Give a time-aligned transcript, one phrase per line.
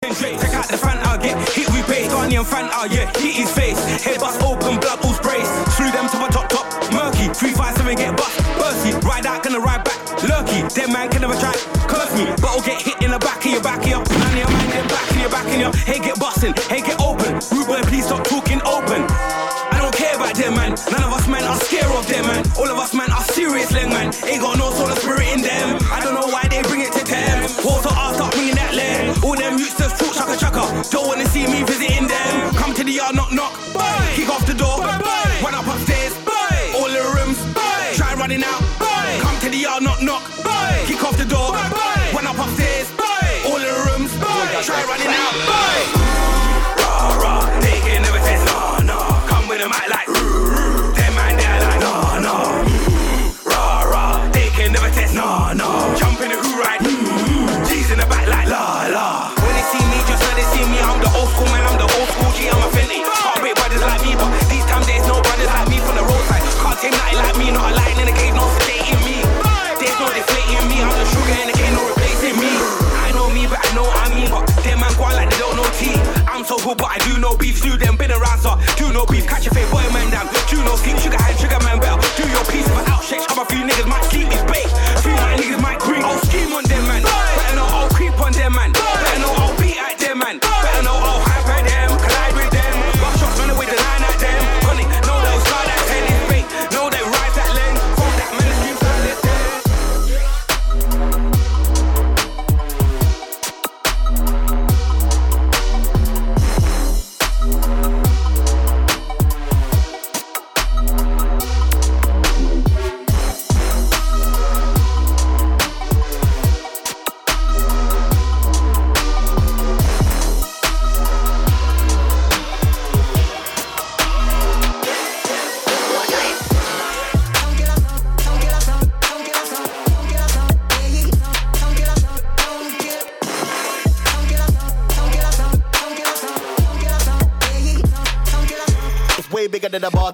[0.00, 3.76] Drake, check out the Fanta, get hit bass, Garnier and Fanta, yeah, hit his face.
[4.00, 5.44] Head bust open, blood all sprays.
[5.76, 7.28] Threw them to my top top, murky.
[7.28, 8.96] 357 get bust, bursty.
[9.04, 10.64] Ride out, gonna ride back, lurky.
[10.72, 11.52] Dead man can never try,
[11.84, 12.24] curse me.
[12.40, 14.66] But I'll get hit in the back of your back of your, man, your man,
[14.72, 15.72] get back in your back in your.
[15.84, 17.36] Hey, get bustin', hey, get open.
[17.52, 19.04] Rude boy, please stop talking open.
[19.04, 20.80] I don't care about them, man.
[20.88, 22.40] None of us, man, are scared of them, man.
[22.56, 24.16] All of us, man, are serious, leg, man.
[24.24, 25.28] Ain't got no soul of spirit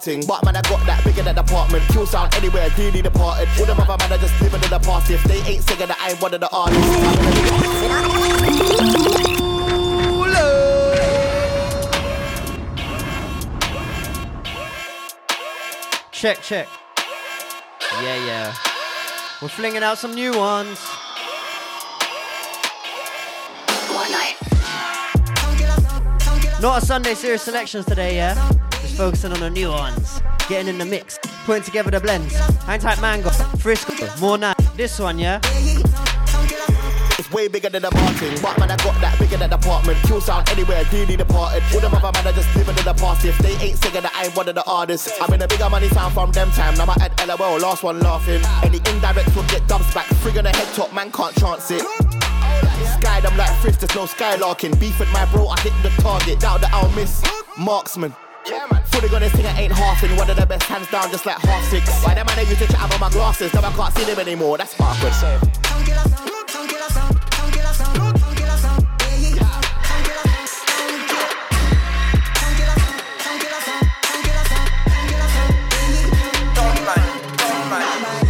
[0.06, 0.24] thing.
[0.24, 1.82] But man, I got that bigger than apartment.
[1.88, 3.48] Kill sound anywhere, really departed.
[3.58, 5.10] All them other man are just living in the past.
[5.10, 6.86] If they ain't singing that I ain't one of the artists.
[6.86, 8.02] I'm
[9.02, 9.36] gonna be-
[16.12, 16.68] Check, check.
[18.02, 18.54] Yeah, yeah.
[19.42, 20.78] We're flinging out some new ones.
[26.62, 28.65] Not a Sunday serious selections today, yeah?
[28.86, 30.22] Just focusing on the new ones.
[30.48, 31.18] Getting in the mix.
[31.44, 32.36] Putting together the blends.
[32.66, 33.30] Hang tight mango.
[33.58, 33.92] Frisco.
[34.20, 34.56] More night.
[34.76, 35.40] This one, yeah?
[37.18, 38.38] It's way bigger than the bar thing.
[38.40, 39.98] But man, I got that bigger than the apartment.
[40.04, 41.64] Kill sound anywhere, really departed.
[41.74, 43.24] All them other man are just living in the past.
[43.24, 45.10] If they ain't singing that I ain't one of the artists.
[45.20, 46.76] I'm in a bigger money sound from them time.
[46.76, 48.40] Now I add LOL, last one laughing.
[48.62, 50.06] Any indirect will get dubs back.
[50.22, 51.82] Frig on the head top, man can't chance it.
[53.00, 54.78] Sky them like fish, there's no skylarking.
[54.78, 56.38] Beef with my bro, I hit the target.
[56.38, 57.24] Doubt that I'll miss.
[57.58, 58.14] Marksman.
[58.46, 60.14] Fully got this thing, I ain't half in.
[60.16, 61.90] One of the best hands down, just like half six.
[62.04, 63.52] Why them man they used to chat about my glasses?
[63.52, 64.56] Now I can't see them anymore.
[64.56, 65.12] That's backward.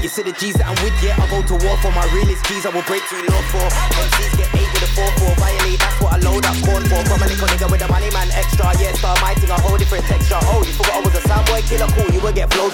[0.07, 2.47] You see the G's that I'm with, yeah, I go to war for my realest
[2.47, 3.67] G's, I will break through law for.
[3.67, 7.03] MCs get eight with a 4-4, violate, that's what I load up corn for.
[7.11, 8.66] From a little nigga with a money man extra,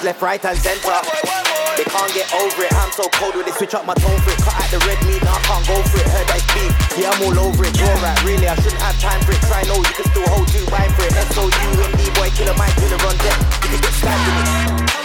[0.02, 0.98] you will get flows left, right, and center.
[1.76, 4.30] They can't get over it, I'm so cold when they switch up my tone for
[4.30, 4.38] it.
[4.38, 6.06] Cut out the red meat, now I can't go for it.
[6.06, 7.74] Heard that beef, yeah, I'm all over it.
[7.74, 9.40] Draw right, really, I shouldn't have time for it.
[9.42, 11.14] Try no, you can still hold two wine for it.
[11.32, 13.38] SOU, MD boy, killer, my killer on deck.
[13.64, 15.01] You can get stabbed with it.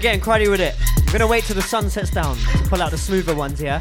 [0.00, 0.74] Getting cruddy with it.
[1.06, 3.80] We're gonna wait till the sun sets down to pull out the smoother ones, yeah?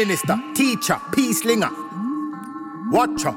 [0.00, 1.68] Minister, teacher, peace slinger.
[2.90, 3.36] Watcher.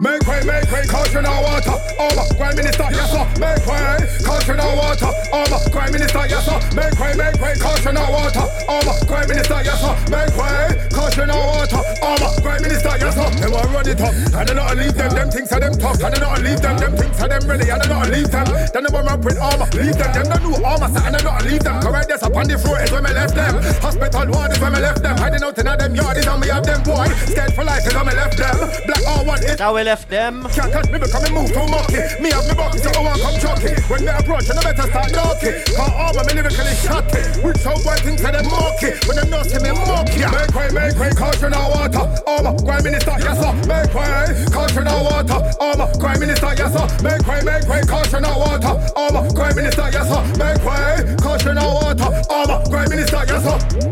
[0.00, 1.76] Make way, make way, caution our water.
[2.00, 3.28] Over, Prime Minister, yes sir.
[3.36, 5.12] Make way, caution our water.
[5.34, 6.58] Over, Prime Minister, yes sir.
[6.74, 8.48] Make way, make way, caution our water.
[8.72, 9.94] Over, Prime Minister, yes sir.
[10.08, 11.82] Make way, caution our water.
[12.00, 13.27] Over, Prime Minister, yes sir.
[13.48, 15.08] Them want run it up, and they not leave them.
[15.08, 16.76] Them things are them tough, and they not leave them.
[16.76, 18.44] Them things are them ready, and they not leave them.
[18.44, 20.10] Then they want with armor, leave them.
[20.12, 21.80] Them don't know armor, and they not leave them.
[21.80, 23.56] Correct this up on the floor is where me left them.
[23.80, 25.16] Hospital ward is where me left them.
[25.16, 27.08] Hiding out in them yard is on me have them boy.
[27.24, 28.56] Scared for life is where me left them.
[28.84, 29.56] Black all one is.
[29.56, 30.44] Now we left them.
[30.52, 32.04] Can't catch me me move too mucky.
[32.20, 33.80] Me have me bucket, so I want come chucky.
[33.88, 35.56] When me approach, and I better start knocking.
[35.80, 37.24] All my me lyrically shotty.
[37.40, 38.92] With some boy things to them mocky.
[39.08, 40.20] When them see me mocky.
[40.20, 42.04] Make way, make way, caution our water.
[42.44, 43.52] My, Prime Minister, yes sir.
[43.66, 45.38] Make way, caution our water.
[45.58, 46.86] My, Prime Minister, yes sir.
[47.02, 48.74] Make way, make way, caution our water.
[48.94, 50.22] My, Prime Minister, yes sir.
[50.36, 52.08] Make way, caution our water.
[52.28, 53.38] My, Prime Minister, yes.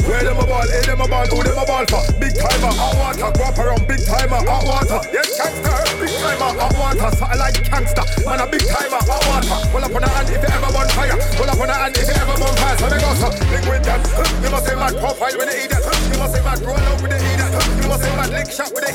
[0.06, 2.02] Where them a ball, where them a ball, who them a ball for?
[2.20, 5.00] Big timer, hot water, go around big timer, hot water.
[5.10, 8.04] Yes, gangster, big timer, hot water, something like gangster.
[8.26, 9.56] Man, a big timer, hot water.
[9.70, 11.16] Pull up on a hand if you ever burn fire.
[11.38, 12.76] Pull up on a hand if you ever burn fire.
[12.78, 14.00] So they go so, big with them.
[14.42, 15.82] You must say mad profile with the idiot.
[16.12, 17.52] You must say mad roll out with the idiot.
[17.82, 18.85] You must say mad lick shot with the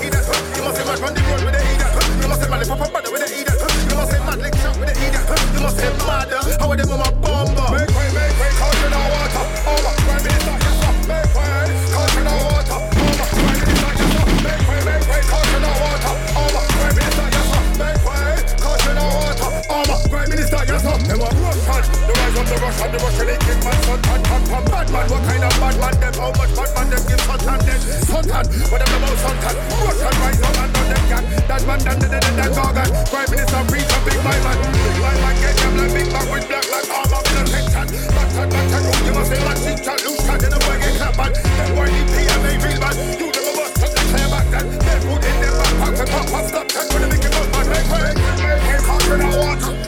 [22.72, 24.00] rise of the the Russian they give man son.
[24.02, 26.14] Bad man, what kind of bad man them?
[26.16, 27.80] How much bad man them give Sultan then?
[28.08, 29.56] Sultan, what them about Sultan?
[29.82, 31.26] Russian rise up and down them gang.
[31.48, 32.90] That man done the the the gargan.
[33.12, 34.58] Prime Minister preach a big my man.
[34.72, 37.88] Big my man get them like big man with black like armor with a tension.
[38.22, 41.16] And and you must say man teach and loose and then the boy get clap
[41.20, 41.32] man.
[41.36, 42.96] Them boy need PM real man.
[43.20, 44.66] You them a bust and they clear back then.
[44.72, 47.48] They put in them back pack and pop stop and when they make it up
[47.52, 47.66] man.
[47.72, 49.81] Make way, make way, conquer the water.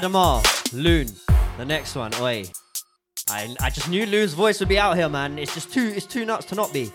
[0.00, 0.42] Adamar,
[0.72, 1.08] Loon,
[1.58, 2.10] the next one.
[2.22, 2.44] Oi,
[3.28, 5.38] I I just knew Loon's voice would be out here, man.
[5.38, 6.90] It's just too it's too nuts to not be.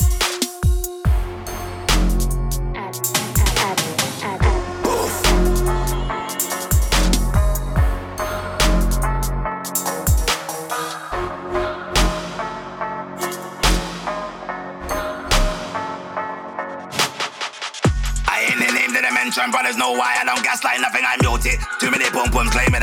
[18.28, 21.16] I ain't the name that I mention, brothers know why I don't gaslight nothing, I
[21.22, 21.60] mute it.
[21.80, 22.75] Too many pum pums claiming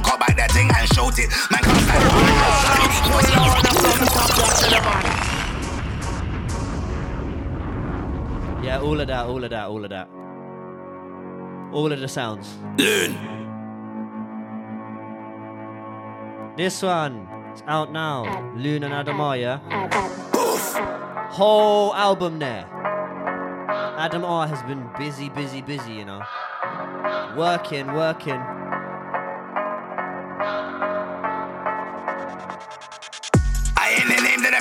[0.00, 1.30] the bad boys, but they don't cut back that thing and shoot it.
[1.50, 1.90] Man can't
[8.64, 10.08] Yeah, all of that, all of that, all of that.
[11.72, 12.58] All of the sounds.
[12.78, 13.16] Loon.
[16.56, 18.52] This one, it's out now.
[18.56, 19.60] Loon and Adamar, yeah?
[21.30, 22.66] Whole album there.
[23.98, 26.22] Adam R has been busy, busy, busy, you know.
[27.36, 28.59] Working, working.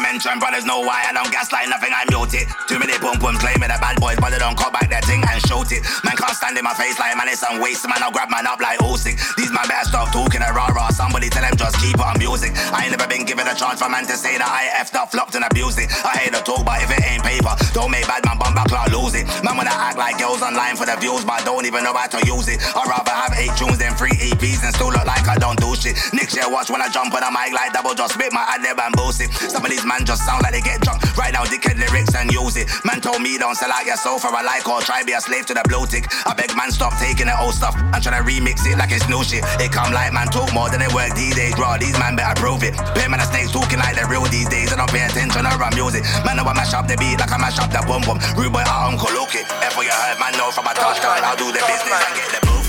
[0.09, 2.49] Mention, brothers know why I don't gaslight nothing, I mute it.
[2.65, 5.21] Too many boom pums claiming the bad boys, but they don't cut back that thing
[5.21, 5.85] and shoot it.
[6.01, 8.01] Man can't stand in my face like man, it's some waste, man.
[8.01, 9.17] I'll grab man up like Usyk.
[9.37, 10.89] These man better stop talking a rah rah.
[10.89, 12.57] Somebody tell them just keep on music.
[12.73, 15.13] I ain't never been given a chance for man to say that I effed up,
[15.13, 15.93] flopped and abused it.
[16.01, 18.69] I hate the talk, but if it ain't paper, don't make bad man bum back,
[18.73, 19.25] I'll lose it.
[19.43, 22.09] Man wanna act like girls online for the views, but I don't even know how
[22.09, 22.57] to use it.
[22.61, 25.75] I'd rather have eight tunes than three EPs and still look like I don't do
[25.77, 25.93] shit.
[26.17, 28.65] Next year, watch when I jump on the mic like double, just spit my ad
[28.65, 29.29] lib and boost it.
[29.33, 31.03] Some of these these man just sound like they get drunk.
[31.17, 32.71] Write down dickhead lyrics and use it.
[32.85, 35.19] Man told me don't sell out your soul for a like or try be a
[35.19, 36.07] slave to the blow tick.
[36.25, 39.07] I beg man stop taking the old stuff and trying to remix it like it's
[39.11, 39.43] new shit.
[39.59, 41.75] It come like man talk more than they work these days, bro.
[41.77, 42.75] These man better prove it.
[42.95, 44.71] Pay man the snakes talking like they're real these days.
[44.71, 46.07] I don't pay attention to rap music.
[46.23, 48.19] Man know I mash up the beat like I mash up the boom boom.
[48.39, 49.35] Rude boy, our uncle Luke.
[49.35, 51.19] F you heard man know from a touchdown.
[51.27, 52.68] I'll do the business and get the booth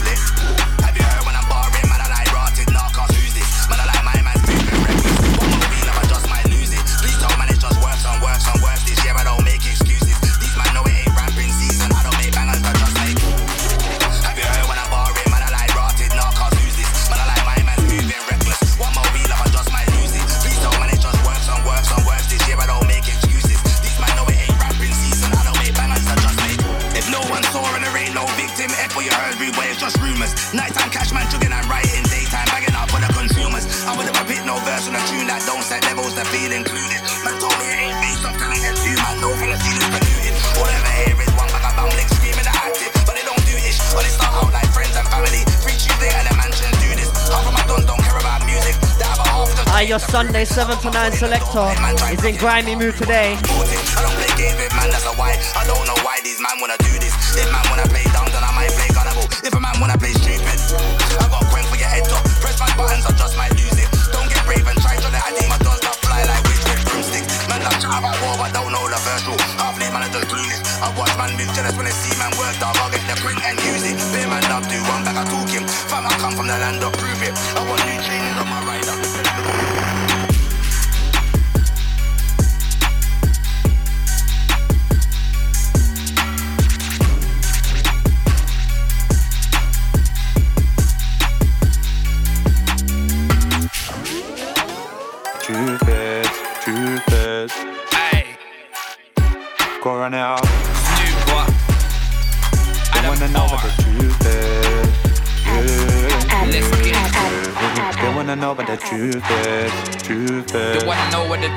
[50.61, 51.73] 7 to 9 selector
[52.12, 53.35] is in grimy mood today.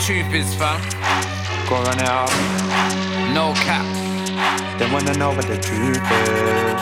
[0.05, 0.81] Truth is, fam.
[1.69, 2.27] Go run it out.
[3.33, 3.85] No cap.
[4.77, 6.73] They wanna know what the truth is.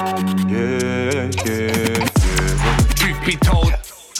[0.49, 2.07] Yeah, yeah, yeah.
[2.95, 3.73] Truth be told,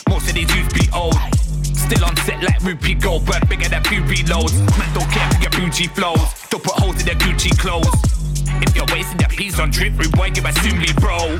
[0.08, 1.16] most of these youths be old.
[1.64, 4.52] Still on set like Whoopi Goldberg, bigger than Fury loads.
[4.78, 6.20] Man don't care for your bougie flows.
[6.50, 7.90] Don't put holes in their Gucci clothes.
[8.62, 11.36] If you're wasting your peas on drip, rude boy, you assume me, bro.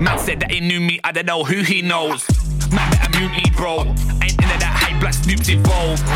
[0.00, 2.26] Man said that he knew me, I don't know who he knows.
[2.72, 3.94] Man better mute me, bro.
[4.22, 4.35] Ain't
[5.26, 6.06] Snoop's involved.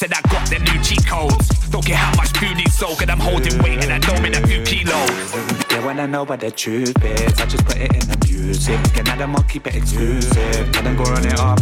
[0.00, 1.46] Said I got the new cheat codes.
[1.68, 4.32] Don't care how much food he sold, cause I'm holding weight and I know in
[4.32, 5.66] a few kilos.
[5.68, 7.38] They wanna know what the truth is.
[7.38, 8.80] I just put it in the music.
[8.96, 10.72] And I don't keep it exclusive.
[10.72, 11.60] Tell them go run it up.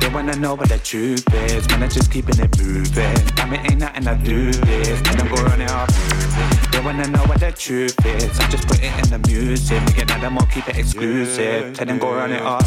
[0.00, 1.68] They wanna know what the truth is.
[1.68, 3.16] Man, I just keeping it moving.
[3.36, 5.02] Damn, it ain't nothing I do this.
[5.02, 5.90] Tell them go run it up.
[6.72, 8.40] They wanna know what the truth is.
[8.40, 9.82] I just put it in the music.
[10.00, 11.74] And I don't keep it exclusive.
[11.74, 12.64] Tell them go run it up.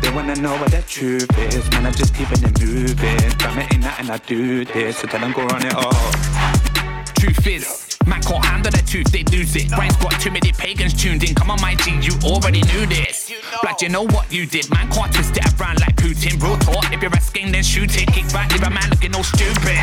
[0.00, 1.70] They wanna know what the truth is.
[1.70, 2.96] Man, I just keeping it moving.
[3.38, 4.98] Damn, it ain't nothing I do this.
[4.98, 7.14] So tell them go run it up.
[7.14, 7.86] Truth is.
[8.06, 9.68] Man can't handle the truth, they lose it.
[9.72, 11.34] Brain's got too many pagans tuned in.
[11.34, 13.32] Come on, my G, you already knew this.
[13.62, 14.70] Blood, you know what you did.
[14.70, 16.40] Man can't twist it around like Putin.
[16.40, 18.06] Real talk, if you're asking, then shoot it.
[18.12, 19.76] Kick back, leave a man looking all stupid.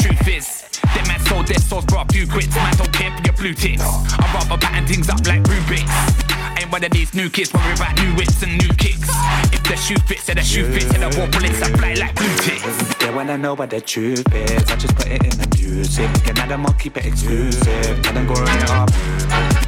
[0.00, 2.54] Truth is, them man sold their souls, for a few quits.
[2.56, 3.84] Man don't care for your blue ticks.
[3.84, 6.35] I'd rather pattern things up like Rubik's.
[6.56, 9.10] Ain't one of these new kids worry about new wits and new kicks.
[9.52, 12.14] If the shoe fits, then the shoe fits, and the war bullets I fly like
[12.14, 12.94] blue ticks.
[12.96, 14.64] They wanna know what the truth is.
[14.70, 16.08] I just put it in the music.
[16.28, 18.02] And I don't keep it exclusive.
[18.02, 18.90] Tell them go run it up.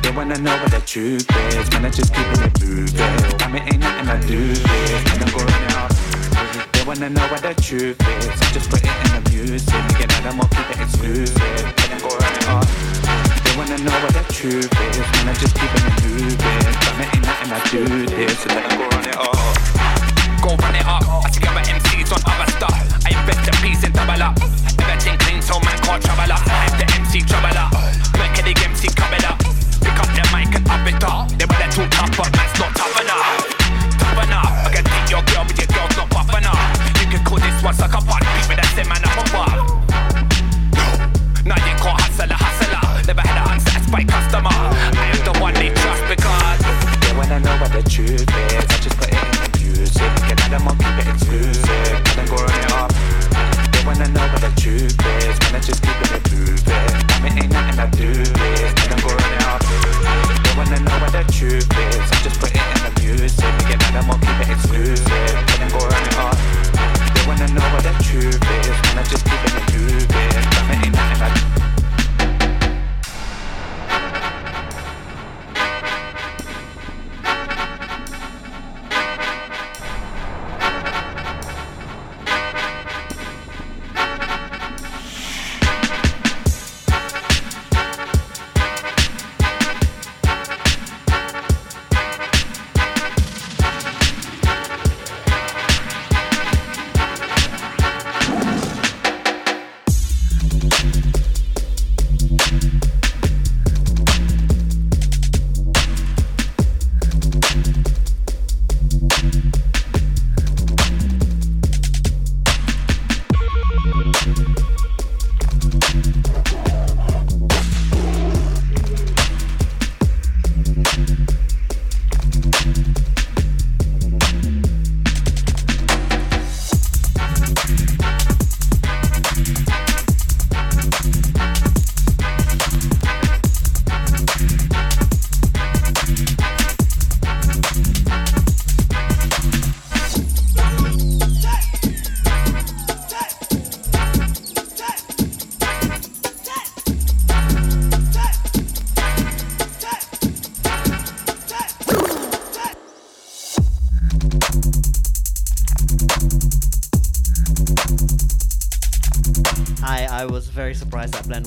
[0.03, 1.71] They wanna know what the truth is.
[1.73, 3.39] Man, I just keeping it moving.
[3.39, 4.55] Damn, it ain't nothing I do.
[4.55, 5.93] Tell them go run it up.
[6.73, 8.41] They wanna know what the truth is.
[8.41, 9.75] I just put it in the music.
[10.01, 11.77] And I don't keep it exclusive.
[11.77, 12.78] Tell them go run it up.
[13.59, 14.99] Wanna know what the truth is.
[15.19, 16.39] Man, I just keeping it moving.
[16.39, 18.39] Damn, it ain't nothing I do this.
[18.39, 19.35] So let them go run it up.
[20.39, 21.03] Go run it up.
[21.03, 22.79] I see other MCs on other stuff.
[23.03, 24.39] I invest a piece and double up.
[24.79, 26.47] Everything clean so man can't trouble up.
[26.47, 27.27] I'm the MC.
[28.15, 29.43] Look at the MC coming up.
[29.83, 30.58] Pick up the mic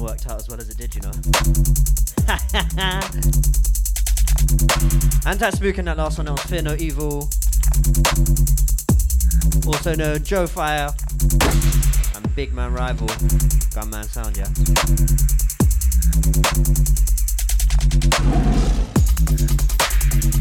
[0.01, 1.11] worked out as well as it did, you know.
[5.25, 7.29] Anti Spook in that last one, that was Fear No Evil.
[9.67, 10.89] Also known Joe Fire
[12.15, 13.07] and Big Man Rival,
[13.75, 14.47] Gunman Sound, yeah.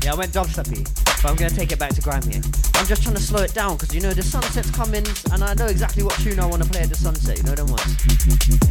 [0.03, 0.83] Yeah, I went dubsteppy,
[1.23, 2.41] but I'm gonna take it back to grime here.
[2.75, 5.53] I'm just trying to slow it down because you know the sunset's coming, and I
[5.55, 7.37] know exactly what tune I want to play at the sunset.
[7.37, 8.60] You know them ones.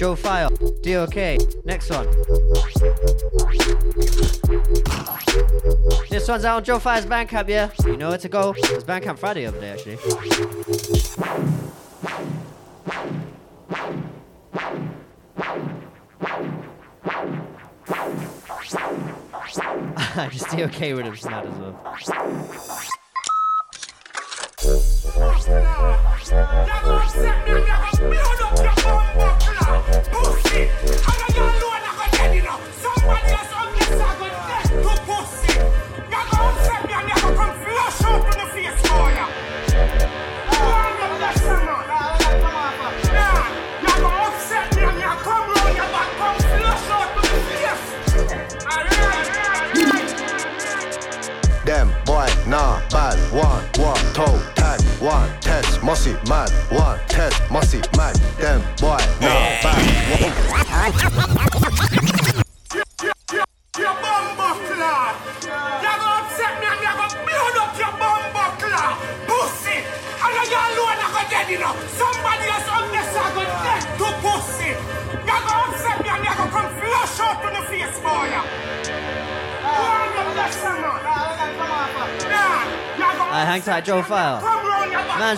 [0.00, 0.48] Joe Fire,
[0.80, 1.14] DOK.
[1.66, 2.06] Next one.
[6.08, 7.68] This one's out on Joe Fire's Bandcamp, yeah?
[7.84, 8.54] You know where to go?
[8.56, 9.96] It's Bandcamp Friday over there, actually.
[20.16, 21.78] I just DOK rhythm's mad as well.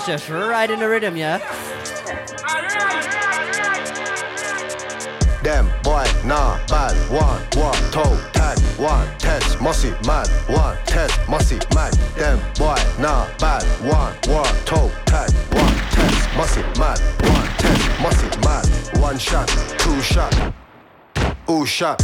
[0.06, 1.38] Just right in the rhythm, yeah?
[5.42, 11.58] Them boy, nah, bad, one, one, toe, tag, one, test, mossy, mad, one, test, mossy,
[11.74, 11.92] mad.
[12.16, 18.28] Them boy, nah, bad, one, one, toe, tag, one, test, mossy, mad, one, test, mossy,
[18.40, 19.00] mad.
[19.00, 20.52] One shot, two shot,
[21.50, 21.98] ooh shot.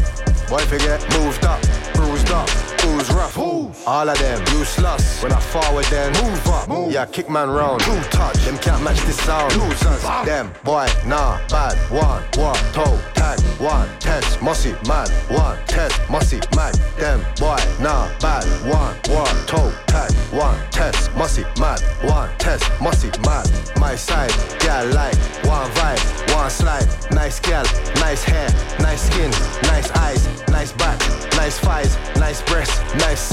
[0.49, 1.61] Boy, forget, moved up,
[1.95, 3.39] bruised up rough.
[3.87, 5.23] All of them useless.
[5.23, 6.69] When I forward then move up.
[6.69, 6.93] Move.
[6.93, 7.81] Yeah, kick man round.
[7.81, 8.37] Two touch.
[8.45, 9.57] Them can't match this sound.
[9.57, 10.03] Losers.
[10.25, 11.77] Them boy, nah, bad.
[11.91, 13.41] One, one, toe, tag.
[13.59, 15.09] One, test, mossy, mad.
[15.31, 16.75] One, test, mossy, mad.
[16.99, 18.45] Them boy, nah, bad.
[18.67, 20.13] One, one, toe, tag.
[20.33, 21.81] One, test, mossy, mad.
[22.03, 23.49] One, test, mossy, mad.
[23.79, 24.33] My side,
[24.65, 26.87] yeah, like one vibe, one slide.
[27.13, 27.65] Nice gal,
[27.97, 28.49] nice hair,
[28.81, 29.31] nice skin,
[29.63, 29.78] nice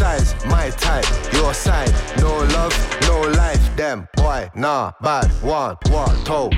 [0.05, 1.91] size, my type, your side.
[2.19, 2.75] No love,
[3.07, 3.63] no life.
[3.75, 5.27] Them boy, nah, bad.
[5.41, 6.49] One, one, toe,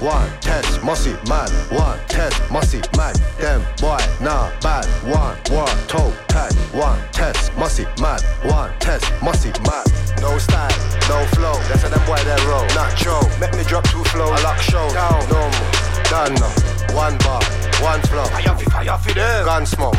[0.00, 1.50] one, test, mossy, mad.
[1.70, 3.16] One, test, mossy, mad.
[3.40, 4.86] Them boy, nah, bad.
[5.20, 6.52] One, one, toe, tag.
[6.72, 8.22] One, test, mossy, mad.
[8.44, 9.86] One, test, mossy, mad.
[10.20, 10.78] No style,
[11.10, 11.56] no flow.
[11.68, 12.66] That's how them boy that roll.
[12.78, 14.38] Not Joe, make me drop two flows.
[14.38, 15.66] I lock show, down, normal,
[16.10, 16.48] done no.
[16.94, 17.42] One bar,
[17.82, 18.24] one flow.
[18.24, 19.44] Fire fi, fire fi them.
[19.44, 19.98] Gun smoke.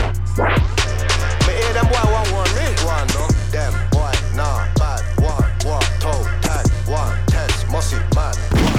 [1.75, 2.63] Them boy want one me.
[2.85, 5.01] One no, them boy nah bad.
[5.19, 6.65] One one toe tag.
[6.87, 8.74] One test mossy mad.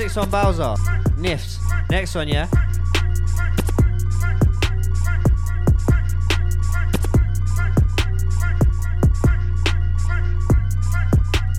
[0.00, 0.74] 016 on Bowser.
[1.18, 1.58] Nifts.
[1.90, 2.46] Next one, yeah?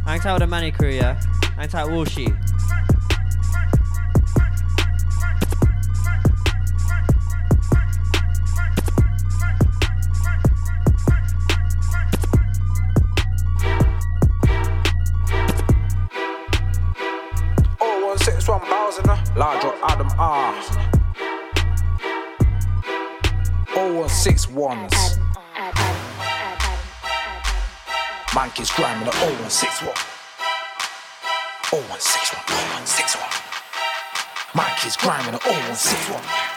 [0.07, 1.21] Hang tight with the Manny crew, yeah?
[1.55, 2.50] Hang tight Walshy.
[29.51, 29.91] 0161.
[31.75, 32.39] 0161,
[32.87, 33.27] 0161.
[34.55, 36.50] My kids grinding at 0161.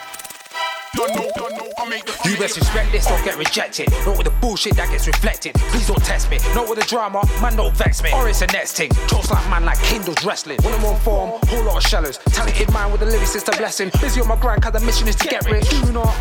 [0.96, 3.90] You best respect this, don't get rejected.
[4.06, 5.54] Not with the bullshit that gets reflected.
[5.54, 6.38] Please don't test me.
[6.54, 8.12] Not with the drama, man, don't vex me.
[8.12, 8.90] Or it's a next thing.
[9.08, 10.58] Jokes like man like Kindle's wrestling.
[10.62, 12.18] When I'm on form, whole lot of shallows.
[12.18, 13.90] Talented man with the lyrics is a blessing.
[14.00, 15.68] Busy on my grind, cause the mission is to get rich.
[15.68, 16.14] Do not,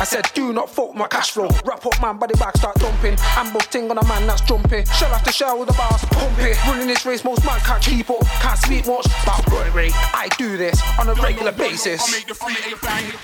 [0.00, 1.48] I said, do not fuck my cash flow.
[1.64, 3.16] Wrap up man, body back, start dumping.
[3.36, 4.84] Ambush ting on a man that's jumpy.
[4.84, 6.52] Shell after shell with the bars, pumpy.
[6.68, 8.24] Running this race, most man can't keep up.
[8.40, 9.90] Can't speak much about glory.
[10.14, 12.00] I do this on a regular basis.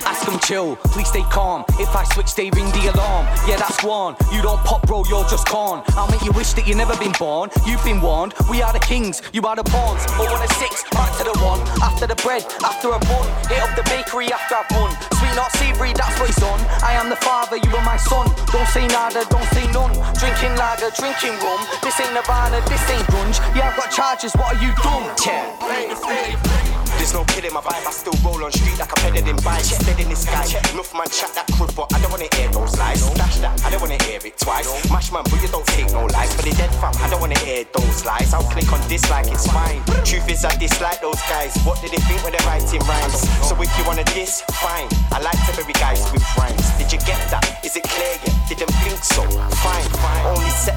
[0.04, 1.62] Ask them chill, please stay calm.
[1.76, 3.28] If I switch, they ring the alarm.
[3.44, 4.16] Yeah, that's one.
[4.32, 5.84] You don't pop, bro, you're just gone.
[5.92, 7.50] I'll make you wish that you never been born.
[7.66, 8.32] You've been warned.
[8.48, 10.00] We are the kings, you are the pawns.
[10.16, 11.60] Oh, on a six, back to the one.
[11.84, 13.28] After the bread, after a bun.
[13.44, 14.88] Hit up the bakery after I've won.
[15.20, 16.58] Sweet, not savory, that's what it's on.
[16.80, 18.32] I am the father, you are my son.
[18.48, 19.92] Don't say nada, don't say none.
[20.16, 21.60] Drinking lager, drinking rum.
[21.84, 23.36] This ain't Nirvana, this ain't grunge.
[23.52, 25.12] Yeah, I've got charges, what are you done?
[25.28, 26.85] Yeah.
[26.98, 29.62] There's no killing my vibe, I still roll on street like a peddling bike.
[29.84, 30.46] Dead in the sky.
[30.72, 33.04] Enough man chat that crud, but I don't wanna hear those lies.
[33.14, 34.66] Dash that, I don't wanna hear it twice.
[34.90, 36.34] Mash man, but you don't take no lies.
[36.34, 38.34] For the dead fam, I don't wanna hear those lies.
[38.34, 39.84] I'll click on dislike, it's fine.
[40.02, 41.54] Truth is, I dislike those guys.
[41.62, 43.20] What did they think when they're writing rhymes?
[43.46, 44.88] So if you wanna diss, fine.
[45.12, 46.64] I like to bury guys with rhymes.
[46.80, 47.44] Did you get that?
[47.62, 48.34] Is it clear yet?
[48.48, 48.65] Didn't think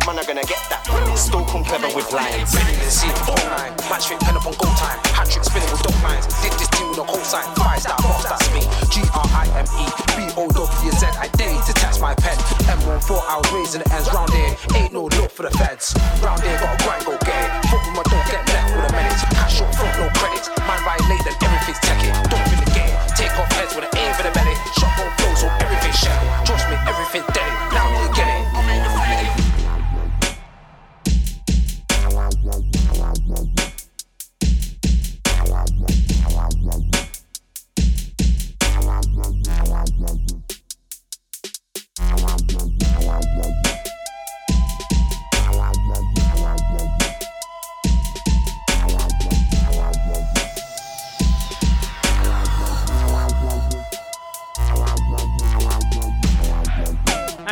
[0.10, 0.82] man are gonna get that.
[1.14, 2.50] Still come clever with lines.
[2.90, 3.74] See the line.
[3.90, 4.98] Match fit pen up on goal time.
[5.14, 6.26] Hat trick spinning with dope lines.
[6.42, 7.46] Did this team with no cosign.
[7.54, 8.66] Five star boss, that's me.
[8.90, 9.86] G R I M E
[10.18, 11.06] B O W Z.
[11.14, 12.38] I dare to touch my pen.
[12.66, 14.54] M14, I was raising the ends round here.
[14.82, 15.94] Ain't no look for the feds.
[16.26, 17.50] Round here, got a grind, go get it.
[17.70, 19.20] Fuck with my don't get left with a minute.
[19.38, 20.50] Cash up front, no credits.
[20.66, 22.10] Man violate, then everything's techie.
[22.34, 22.96] Don't feel the game.
[23.14, 24.34] Take off heads with an aim for the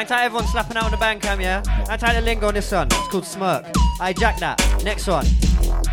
[0.07, 1.61] Hang tight, everyone slapping out on the Bandcamp, yeah?
[1.67, 2.87] Hang tight the lingo on this one.
[2.87, 3.65] It's called Smirk.
[3.99, 4.57] I jack that.
[4.81, 5.25] Next one.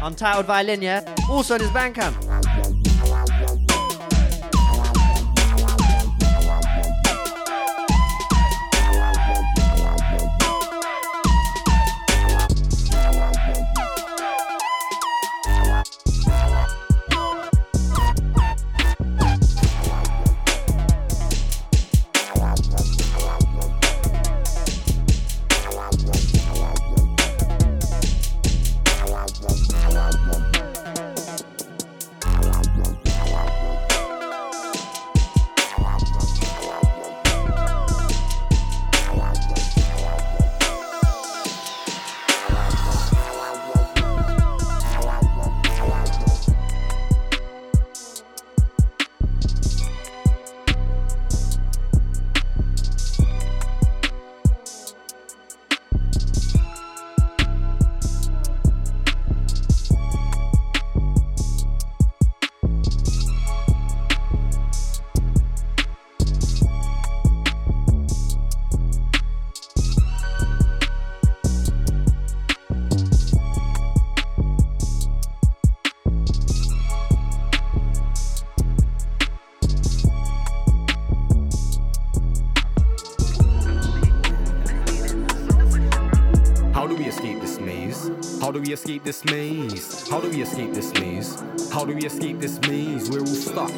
[0.01, 1.03] Untitled Violin, yeah?
[1.29, 2.44] Also on his Bandcamp.
[88.85, 90.07] Escape this maze?
[90.11, 91.43] How do we escape this maze?
[91.73, 93.09] How do we escape this maze?
[93.09, 93.71] We're all stuck.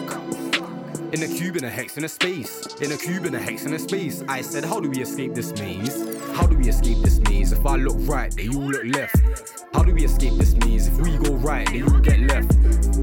[1.14, 2.66] In a cube, in a hex, in a space.
[2.80, 4.24] In a cube, in a hex, in a space.
[4.28, 6.18] I said, How do we escape this maze?
[6.34, 7.52] How do we escape this maze?
[7.52, 9.64] If I look right, they all look left.
[9.72, 10.88] How do we escape this maze?
[10.88, 12.52] If we go right, they all get left.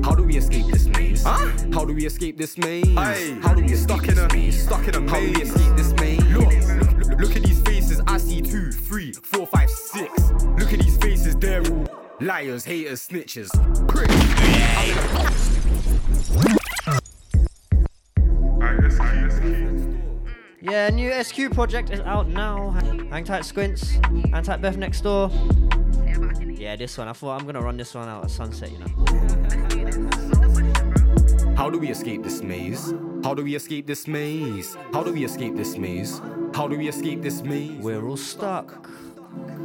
[0.03, 1.23] How do we escape this maze?
[1.23, 1.49] Huh?
[1.71, 2.97] How do we escape this maze?
[2.97, 3.39] Aye.
[3.41, 4.63] How do we Stuck escape in this a- maze?
[4.65, 5.09] stuck in a maze.
[5.11, 6.23] How do we escape this maze?
[6.35, 8.01] Look, look, look, look at these faces.
[8.07, 9.69] I see two, three, four, five,
[12.23, 13.49] liars, haters, snitches.
[20.61, 22.69] Yeah, new SQ project is out now.
[23.11, 23.91] Hang tight, Squints.
[24.31, 25.29] Hang tight, Beth next door.
[26.47, 27.09] Yeah, this one.
[27.09, 28.87] I thought I'm gonna run this one out at sunset, you know.
[31.57, 32.93] How do we escape this maze?
[33.23, 34.77] How do we escape this maze?
[34.93, 36.21] How do we escape this maze?
[36.55, 37.83] How do we escape this maze?
[37.83, 38.89] We're all stuck.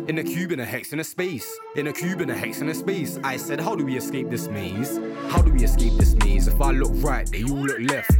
[0.08, 1.46] In a cube, in a hex, in a space.
[1.76, 3.18] In a cube, in a hex, in a space.
[3.22, 4.98] I said, How do we escape this maze?
[5.28, 6.48] How do we escape this maze?
[6.48, 8.10] If I look right, they all look left.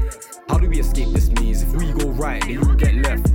[0.51, 1.63] How do we escape this maze?
[1.63, 3.31] If we go right, they all get left.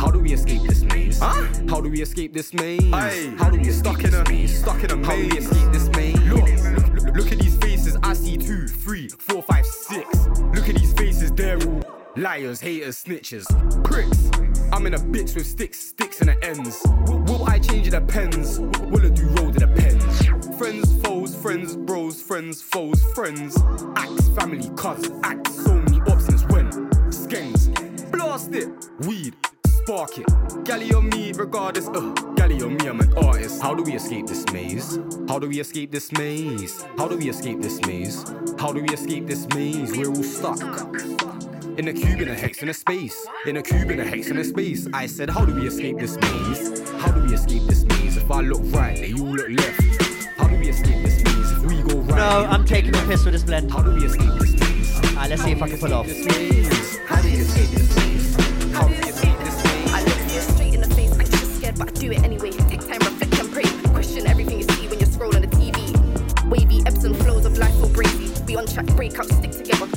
[0.00, 1.18] How do we escape this maze?
[1.18, 1.46] Huh?
[1.68, 2.92] How do we escape this maze?
[2.92, 3.34] Aye.
[3.38, 4.58] How do we Stuck escape in this a- maze?
[4.60, 6.16] stuck in a How do we escape this maze?
[6.30, 7.96] Look, look, look, look at these faces.
[8.04, 10.06] I see two, three, four, five, six.
[10.54, 11.32] Look at these faces.
[11.32, 11.82] They're all
[12.16, 13.46] liars, haters, snitches.
[13.84, 14.30] Pricks.
[14.72, 16.82] I'm in a bitch with sticks, sticks and the ends.
[17.30, 18.58] Will, I change the pens?
[18.60, 20.56] Will it do roll to the pens?
[20.58, 23.56] Friends, foes, friends, bros, friends, foes, friends.
[23.96, 26.70] Axe, family, cuz, axe, so many options when.
[27.12, 27.68] Skens.
[28.10, 28.68] blast it.
[29.00, 29.34] Weed,
[29.66, 30.26] spark it.
[30.64, 31.86] Galley on me, regardless.
[31.88, 33.62] Uh, galley on me, I'm an artist.
[33.62, 34.98] How do we escape this maze?
[35.28, 36.82] How do we escape this maze?
[36.98, 38.24] How do we escape this maze?
[38.58, 39.96] How do we escape this maze?
[39.96, 41.25] We're all stuck.
[41.78, 43.26] In a cube, in a hex, in a space.
[43.44, 44.88] In a cube, in a hex, in a space.
[44.94, 46.88] I said, How do we escape this maze?
[46.92, 48.16] How do we escape this maze?
[48.16, 49.82] If I look right, they all look left.
[50.38, 51.52] How do we escape this maze?
[51.52, 53.70] If we go right, No, I'm taking a piss with this blend.
[53.70, 55.04] How do we escape this maze?
[55.10, 56.06] Alright, let's see if I can pull off.
[56.06, 58.74] How do we escape this maze?
[58.74, 59.92] How do we escape this maze?
[59.92, 62.52] I look you straight in the face, I'm just scared, but I do it anyway.
[62.52, 63.90] Take time, reflect and pray.
[63.90, 66.48] Question everything you see when you're scrolling the TV.
[66.48, 68.32] Wavy ebbs and flows of life so crazy.
[68.46, 69.95] We on track, break up, stick together.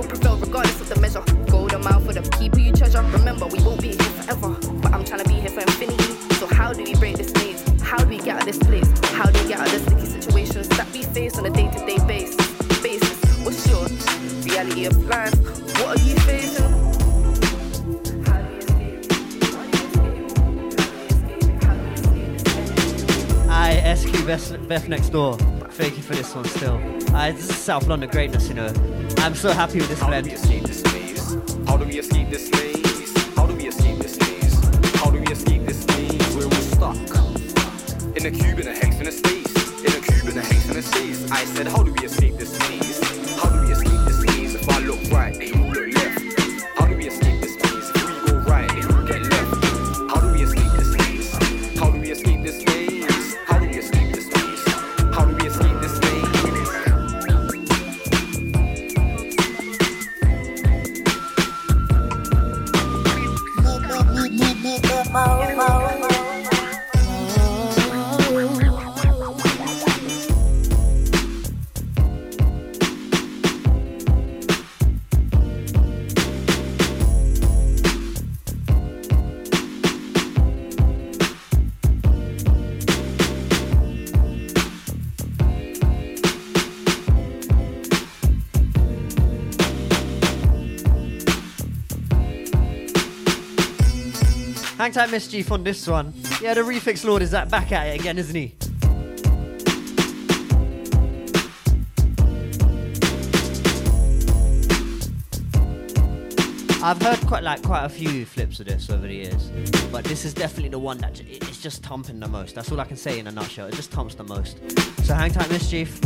[0.00, 1.22] Real prevail regardless of the measure.
[1.50, 3.02] Golden mile for the people you treasure.
[3.02, 6.14] Remember, we won't be here forever, but I'm trying to be here for infinity.
[6.36, 7.62] So how do we break this maze?
[7.82, 8.88] How do we get out of this place?
[9.10, 11.98] How do we get out of the sticky situations that we face on a day-to-day
[12.06, 12.34] base,
[12.80, 13.44] basis?
[13.44, 13.84] What's your
[14.42, 15.34] reality of life?
[15.80, 16.64] What are you facing?
[23.50, 25.36] I SQ Beth, Beth next door.
[25.72, 26.80] Thank you for this one still.
[27.14, 28.72] I this is South London greatness, you know.
[29.20, 30.26] I'm so happy with this How blend.
[30.26, 31.34] we escape this maze?
[31.68, 33.34] How do we escape this maze?
[33.36, 34.94] How do we escape this maze?
[34.96, 36.34] How do we escape this maze?
[36.34, 36.96] We're all stuck
[38.16, 39.84] in a cube, in a hex, in a space.
[39.84, 41.30] In a cube, in a hex, in a space.
[41.30, 42.89] I said, How do we escape this maze?
[94.80, 96.14] Hang tight, Mischief, on this one.
[96.40, 98.54] Yeah, the Refix Lord is that back at it again, isn't he?
[106.82, 109.50] I've heard quite like quite a few flips of this over the years,
[109.92, 112.54] but this is definitely the one that j- it's just thumping the most.
[112.54, 113.66] That's all I can say in a nutshell.
[113.66, 114.60] It just thumps the most.
[115.04, 116.00] So hang tight, Mischief.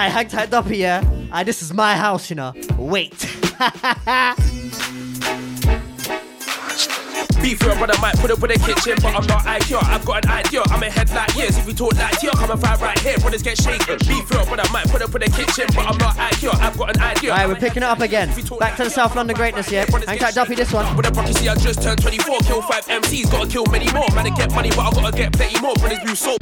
[0.00, 1.02] I hang tight up here.
[1.30, 2.54] I this is my house, you know.
[2.78, 3.10] Wait.
[7.42, 9.84] Beef real, brother might put up with the kitchen, but I'm not IQ.
[9.84, 10.62] I've got an idea.
[10.70, 11.58] I'm ahead like years.
[11.58, 13.18] If we talk like tear, come and fight right here.
[13.18, 13.98] Brothers get shaken.
[14.08, 16.58] Beef real, brother might put up with the kitchen, but I'm not IQ.
[16.58, 17.32] I've got an idea.
[17.32, 18.32] Alright, we're picking it up again.
[18.58, 19.84] Back to the South London greatness, yeah.
[20.06, 20.96] Hang tight, Duffy, this one.
[20.96, 22.38] With a prophecy, I just turned 24.
[22.40, 24.08] Kill five MCs, gotta kill many more.
[24.14, 25.74] Man, I get money, but I gotta get plenty more.
[25.74, 26.38] Brothers do so.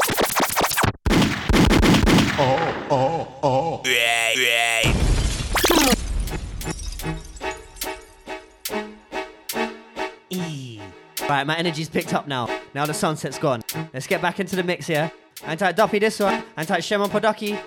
[11.48, 12.46] My energy's picked up now.
[12.74, 13.62] Now the sunset's gone.
[13.94, 15.10] Let's get back into the mix here.
[15.42, 16.44] Hang tight, Duffy, this one.
[16.56, 17.58] Tight, Shemon Podaki.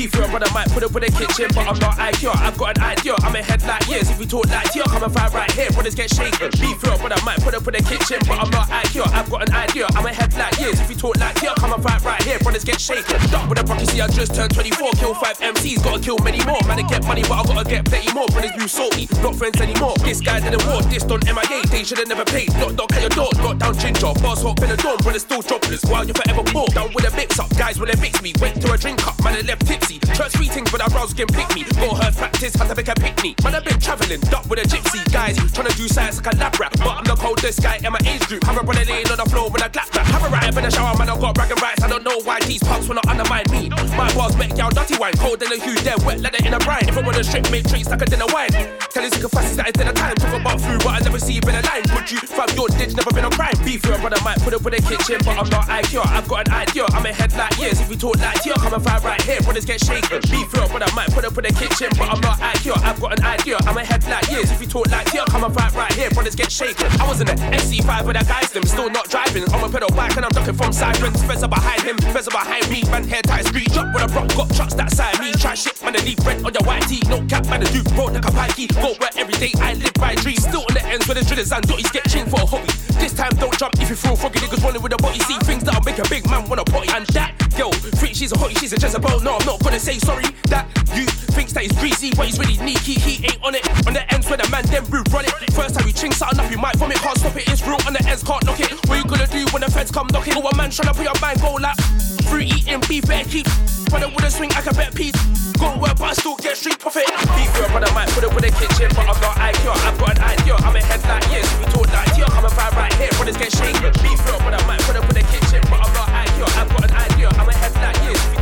[0.00, 2.32] Beef real, brother might put up with the kitchen, but I'm not IQ.
[2.32, 3.12] I've got an idea.
[3.20, 4.08] I'm ahead like years.
[4.08, 5.68] If we talk like tear, come and fight right here.
[5.76, 6.48] Brothers get shaken.
[6.56, 9.04] Beef real, brother I might put up with the kitchen, but I'm not IQ.
[9.12, 9.84] I've got an idea.
[9.92, 10.80] I'm ahead like years.
[10.80, 12.38] If we talk like tear, come and fight right here.
[12.38, 13.20] Brothers get shaken.
[13.28, 14.88] Duck with a prophecy, I just turned 24.
[14.96, 16.64] Kill five MCs, gotta kill many more.
[16.64, 18.28] Man, I get money, but I gotta get plenty more.
[18.32, 20.00] Brothers do salty, not friends anymore.
[20.00, 21.60] This guy didn't walk, this done MIA.
[21.68, 22.48] They should've never paid.
[22.56, 24.16] Knock, knock at your door, got down ginger.
[24.24, 25.84] Boss hop in the dorm, brothers still dropless.
[25.92, 26.72] While you're forever poor.
[26.72, 28.32] Down with a mix up, guys with a mix me.
[28.40, 29.89] Wait to a drink up, man, I left tipsy.
[29.90, 30.14] Tipsy.
[30.14, 31.64] Church meetings with our bros can pick me.
[31.74, 33.42] Go her practice, had to make a picnic.
[33.42, 35.00] Man, I've been traveling, duck with a gypsy.
[35.12, 36.72] Guys, trying to do science like a lab rap.
[36.78, 38.44] But I'm the coldest guy in my age group.
[38.44, 40.06] Have a brother laying on the floor when I clap back.
[40.06, 41.82] Have a right in the shower, man, I've got bragging rights.
[41.82, 43.68] I don't know why these punks wanna undermine me.
[43.96, 45.14] My bars make y'all dirty wine.
[45.16, 46.88] Cold in a huge, dead wet, it in a brine.
[46.88, 48.50] If I wanna strip, make treats like a dinner wine.
[48.90, 50.14] Tell you sick of fussies that it's dinner time.
[50.16, 51.84] Talk about food, but I never see you in a line.
[51.94, 53.54] Would you, fam, your ditch never been a crime.
[53.64, 56.06] Beef your brother might put up in the kitchen, but I'm not IQ.
[56.06, 56.84] I've got an idea.
[56.92, 57.80] I'm ahead like years.
[57.80, 59.40] If you talk like here, come and find right here.
[59.42, 60.20] Brothers get shaken.
[60.30, 62.78] Beef but I might put up in the kitchen, but I'm not IQ.
[62.82, 63.56] I've got an idea.
[63.66, 64.50] I'm ahead like years.
[64.50, 66.10] If you talk like here, come and fight right here.
[66.10, 66.86] Brothers get shaken.
[67.00, 69.44] I was in the SC5 with that guys, them still not driving.
[69.52, 71.22] I'm a pedal bike and I'm ducking from sirens.
[71.24, 72.82] Fezzer behind him, Fezzer behind me.
[72.90, 74.28] Man, hair tight, street drop with a rock.
[74.36, 75.32] Got trucks that side me.
[75.32, 77.02] Try shit, man, to leave rent on your white tee.
[77.08, 78.68] No cap, man, to do road like a pikey.
[78.74, 80.42] Go where every day I live by dreams.
[80.42, 82.70] Still on the ends where the drillers and dotties get chained for a hobby.
[83.00, 84.40] This time don't jump if you feel foggy.
[84.40, 85.18] Niggas running with a body.
[85.20, 86.88] See things that'll make a big man wanna potty.
[86.92, 89.20] And that girl, think she's a hottie, she's a Jezebel.
[89.20, 90.26] No, I'm not gonna say sorry.
[90.50, 90.66] That
[90.98, 92.98] you thinks that he's greasy, but he's really sneaky.
[92.98, 93.62] He ain't on it.
[93.86, 95.30] On the ends where the man then rude run it.
[95.54, 96.98] First time we ching something up, you might vomit.
[96.98, 97.46] Can't stop it.
[97.46, 97.78] It's real.
[97.86, 98.74] On the ends can't knock it.
[98.90, 100.34] What you gonna do when the feds come knocking?
[100.34, 101.78] Go a man trying to put your mind go like
[102.26, 103.46] free eating beef, better keep.
[103.94, 105.14] Brother with a swing, I can bet piece.
[105.54, 107.06] Go work, but I still get street profit.
[107.38, 109.70] Beef your brother might put it with a kitchen, but I'm not IQ.
[109.86, 110.54] I've got an idea.
[110.66, 111.46] I'm ahead like years.
[111.46, 113.10] If we talk like here, come and find right here.
[113.14, 113.94] Brothers get shaken.
[114.02, 116.38] Beef your brother might put it with a kitchen, but I'm not IQ.
[116.58, 117.28] I've got an idea.
[117.38, 118.18] I'm ahead like years.
[118.18, 118.39] If we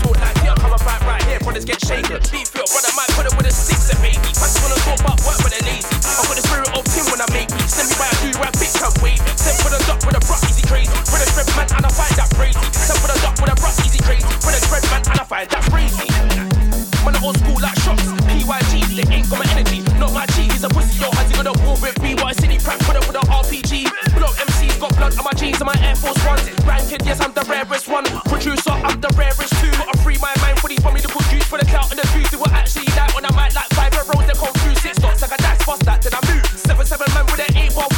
[1.38, 1.44] here.
[1.46, 2.18] Brothers get shaken.
[2.30, 4.18] Beef your brother might put it with a six and baby.
[4.34, 5.86] Fans wanna talk about work, but they're lazy.
[6.06, 7.62] I've got the spirit of Tim when I make me.
[7.66, 9.22] Send me by a do rap, bitch, I'm wavy.
[9.38, 10.92] Send for the duck with a bruck, easy crazy.
[11.06, 12.62] For the spread man, and I find that crazy.
[12.74, 14.26] Send for the duck with a bruck, easy crazy.
[14.42, 16.08] For the spread man, and I find that crazy.
[17.06, 18.04] Man, I old school like shots.
[18.28, 19.82] PYG, they ain't got my energy.
[19.98, 21.10] Not my G, he's a pussy, yo.
[21.14, 22.14] Has he got a war with me?
[22.18, 23.77] What a city prank, put up with a RPG.
[24.78, 26.46] Got blood on my jeans and my Air Force Ones.
[26.62, 28.04] Ranking, yes, I'm the rarest one.
[28.30, 29.74] Producer, I'm the rarest too.
[29.74, 32.30] Gotta free my mind for these put juice for the clout and the views.
[32.30, 34.78] They were actually that on a mic like five rows, they confused.
[34.78, 36.46] Six dots like a dash, bust that, then I move.
[36.46, 37.90] Seven, seven man with an eight ball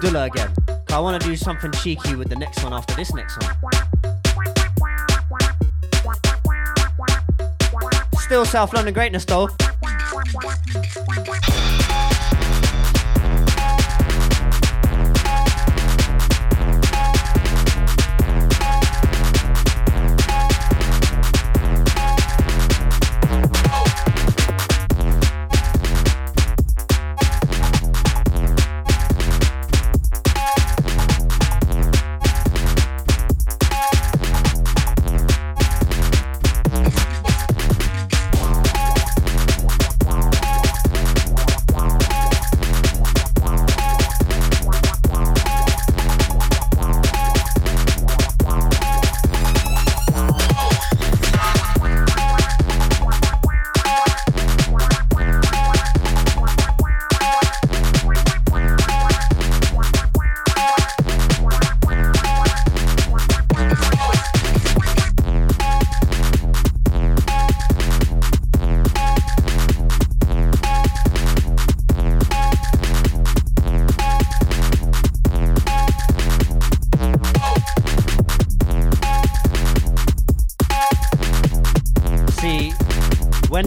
[0.00, 0.54] Dula again.
[0.90, 3.54] I want to do something cheeky with the next one after this next one.
[8.18, 9.48] Still South London greatness though.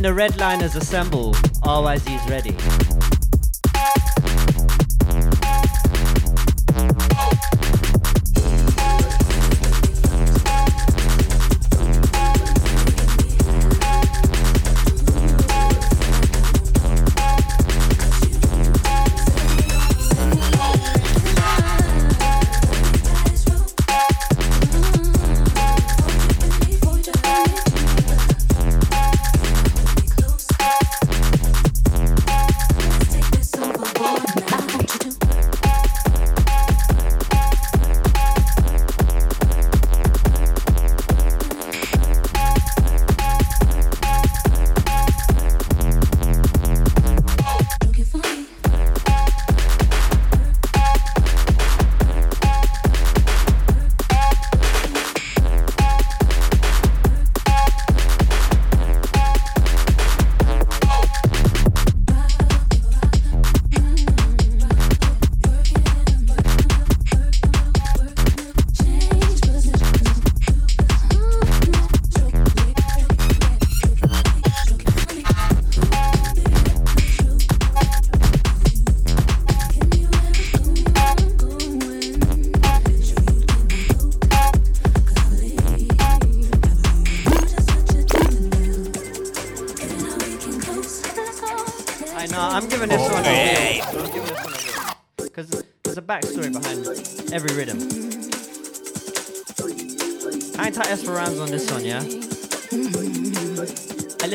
[0.02, 1.34] When the redliners assemble,
[1.64, 3.01] RYZ is ready.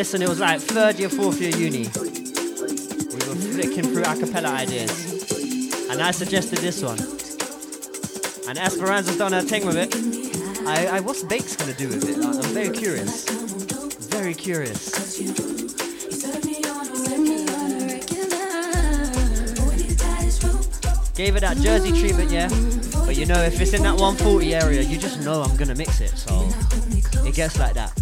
[0.07, 1.82] Listen, it was like third year, fourth year uni.
[1.82, 5.90] We were flicking through a cappella ideas.
[5.90, 7.00] And I suggested this one.
[8.48, 9.92] And Esperanza's done her thing with it.
[10.64, 12.24] I, I what's Bakes gonna do with it?
[12.24, 13.28] I'm very curious.
[14.09, 15.18] Very curious.
[21.16, 22.48] Gave it that Jersey treatment, yeah.
[23.04, 26.00] But you know, if it's in that 140 area, you just know I'm gonna mix
[26.00, 26.11] it.
[26.11, 26.48] So
[27.26, 27.95] it gets like that.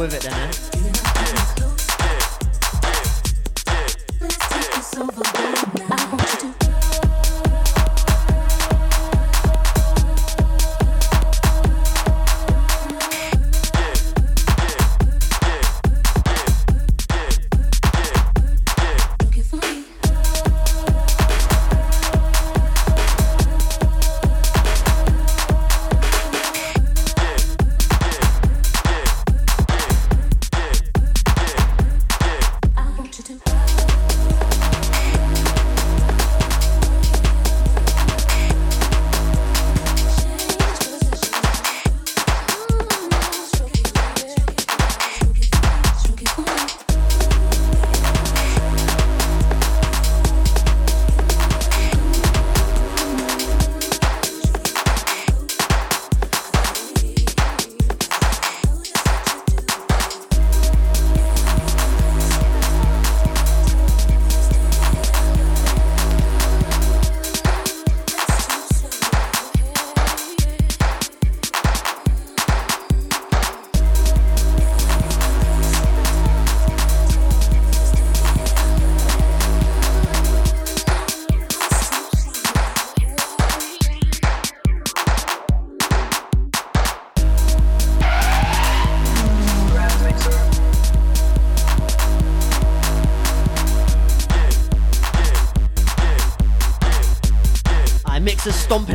[0.00, 0.69] With it then, eh?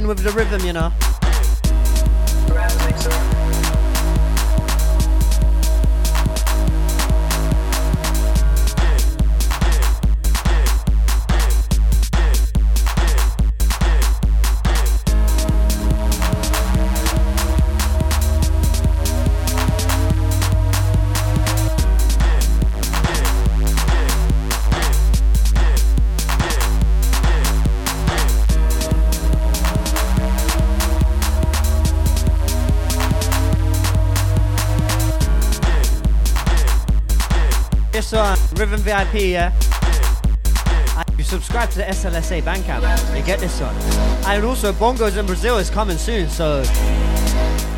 [0.06, 0.92] With the rhythm, you know.
[39.16, 39.54] Yeah.
[40.98, 43.74] And you subscribe to the SLSA Bandcamp, you get this one.
[44.26, 46.64] And also, Bongos in Brazil is coming soon, so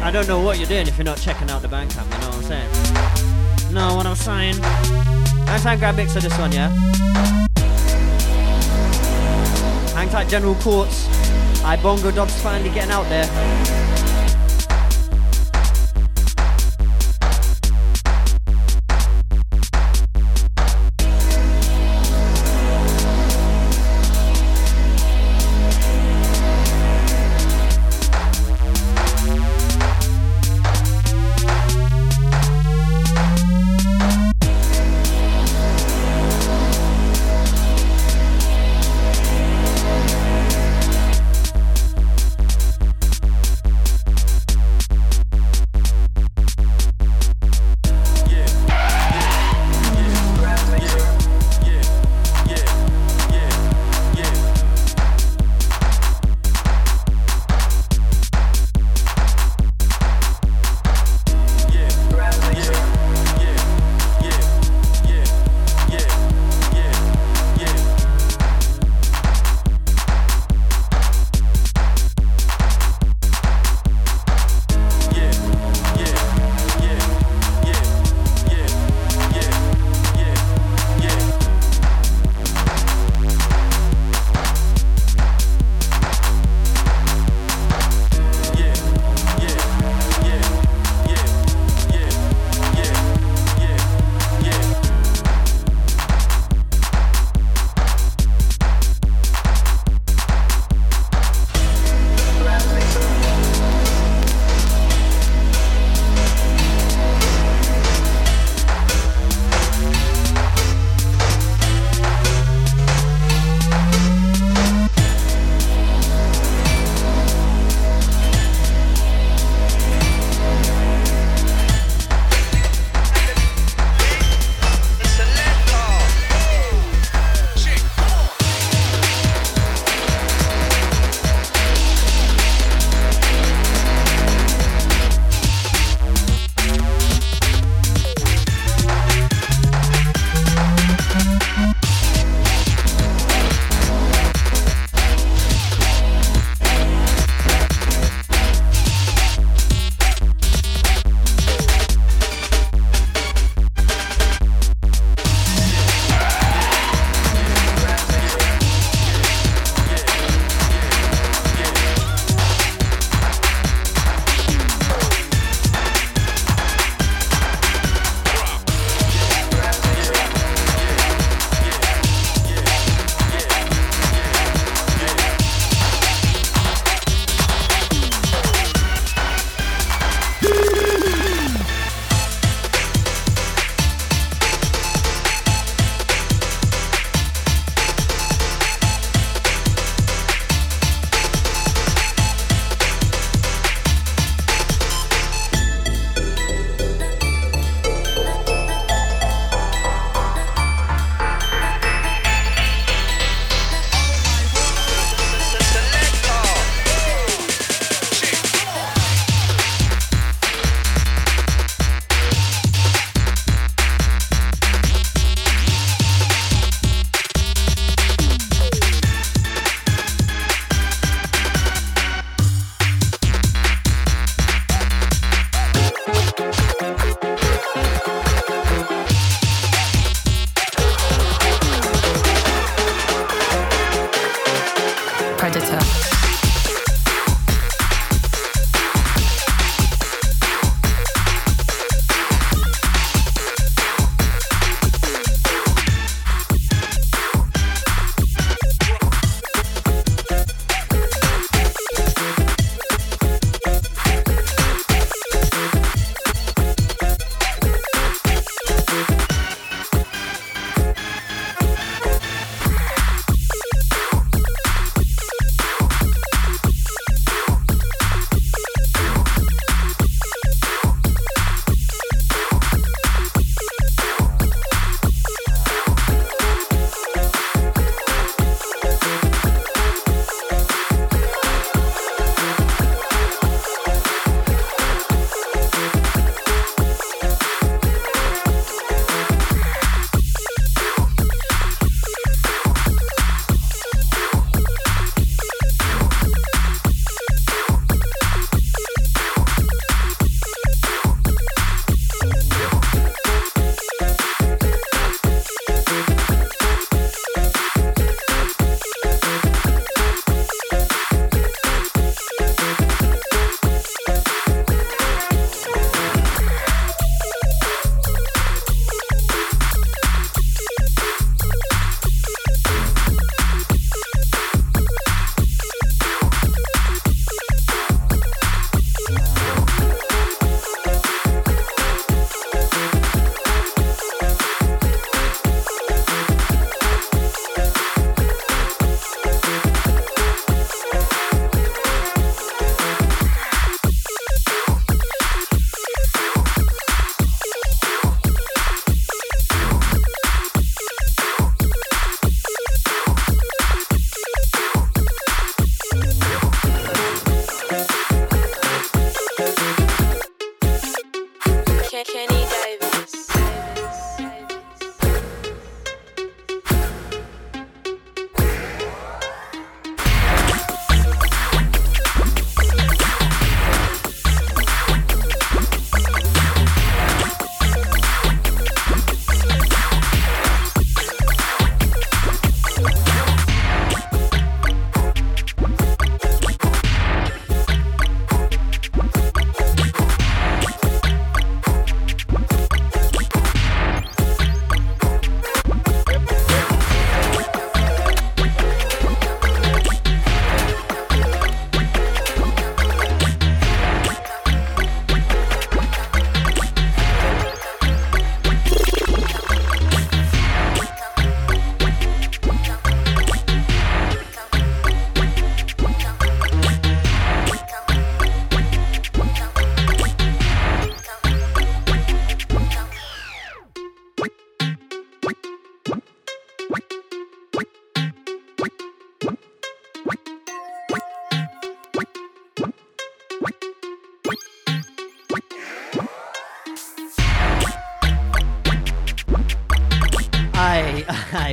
[0.01, 2.27] I don't know what you're doing if you're not checking out the Bandcamp, you know
[2.27, 3.73] what I'm saying?
[3.73, 4.59] Know what I'm saying?
[5.45, 6.69] Next time, grab mix of this one, yeah?
[9.93, 11.07] Hang tight, General Courts.
[11.63, 13.96] I Bongo Dub's finally getting out there.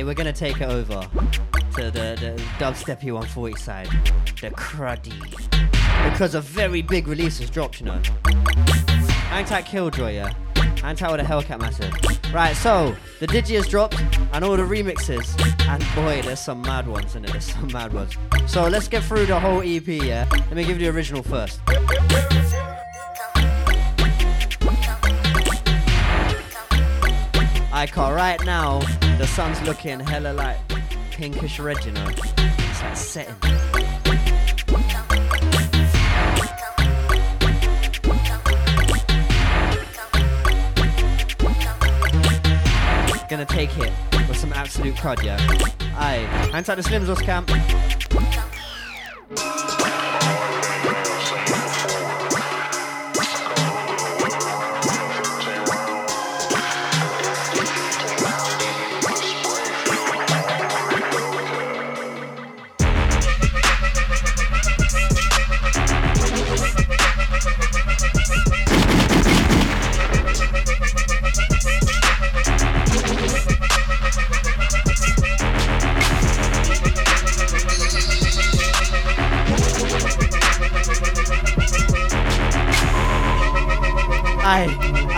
[0.05, 1.01] We're gonna take it over
[1.75, 3.87] to the, the dubsteppy 140 side,
[4.41, 5.19] the cruddy.
[6.11, 8.01] Because a very big release has dropped, you know.
[9.45, 10.33] Tight Killjoy, yeah.
[10.93, 11.93] Tight with a Hellcat Massive.
[12.33, 13.99] Right, so, the Digi has dropped,
[14.33, 15.39] and all the remixes.
[15.67, 18.15] And boy, there's some mad ones in it, there's some mad ones.
[18.47, 20.27] So let's get through the whole EP, yeah?
[20.31, 21.59] Let me give you the original first.
[27.85, 28.79] I call right now,
[29.19, 30.57] the sun's looking hella like
[31.11, 32.07] pinkish red, you know.
[32.09, 33.35] It's like setting.
[43.29, 43.93] Gonna take it
[44.27, 45.37] with some absolute crud, yeah.
[45.95, 46.27] Aye.
[46.55, 47.51] Out the Slims camp.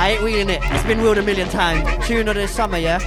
[0.08, 0.62] I ain't wheeling it.
[0.64, 2.08] It's been wheeled a million times.
[2.08, 2.98] Tune of the summer, yeah?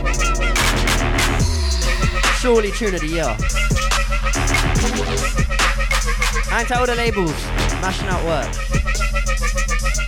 [2.40, 3.34] Surely tune of the year.
[6.51, 7.32] Hang to all the labels,
[7.80, 8.53] mashing out work,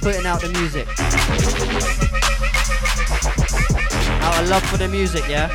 [0.02, 0.86] putting out the music.
[4.20, 5.48] Out of love for the music, yeah?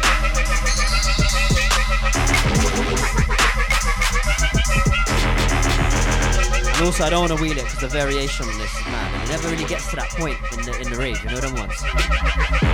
[6.73, 8.73] And also, I don't want to wheel it because the variation on this.
[8.86, 8.86] And
[9.27, 11.21] it never really gets to that point in the in the rave.
[11.21, 12.66] You know them ones.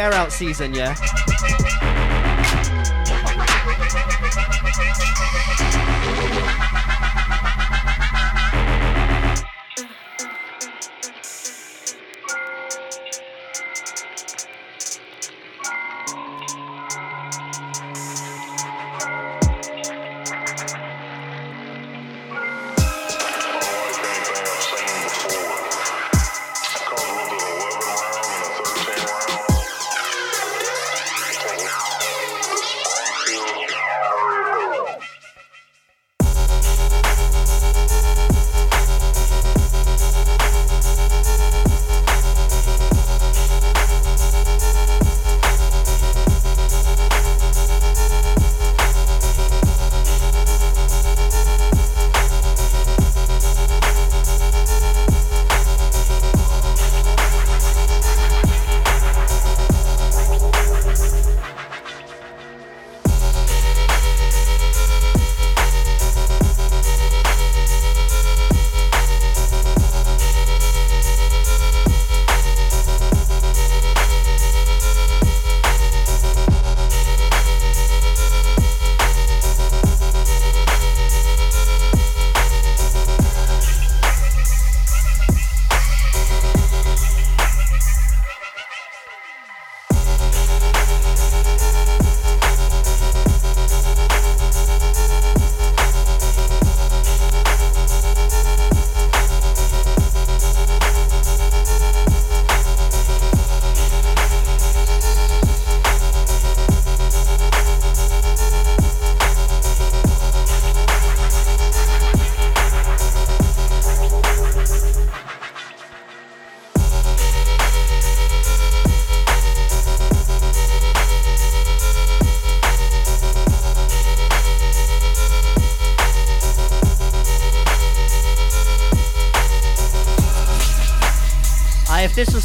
[0.00, 0.94] Tear out season, yeah?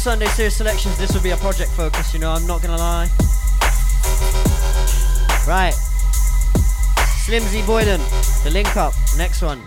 [0.06, 3.08] Sunday Series Selections, this would be a project focus, you know, I'm not gonna lie.
[5.48, 5.74] Right.
[7.26, 8.00] Slimzy Boyden,
[8.44, 9.60] the link up, next one.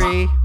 [0.00, 0.37] And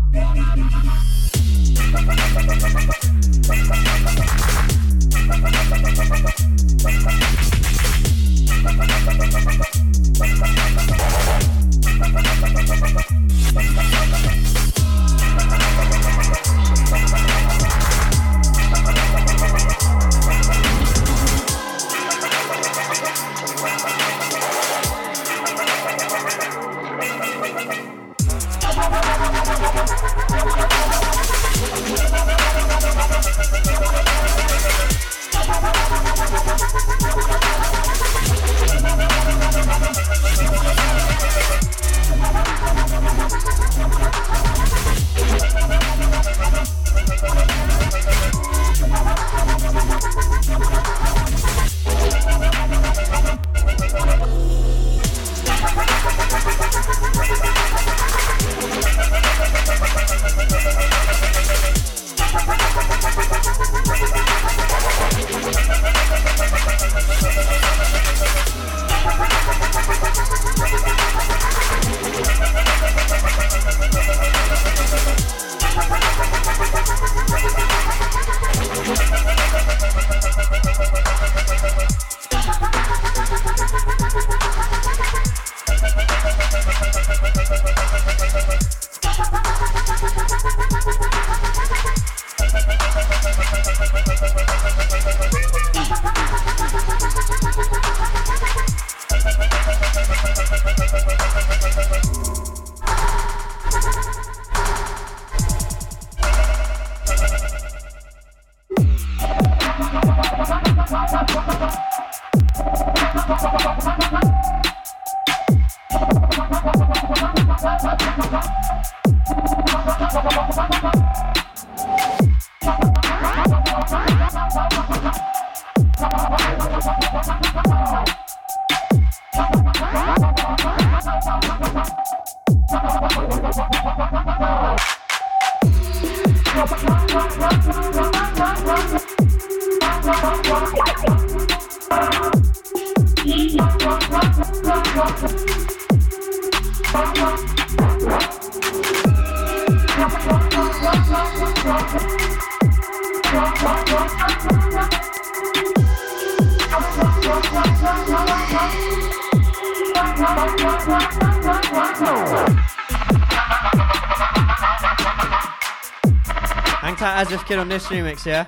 [167.94, 168.46] remix, yeah?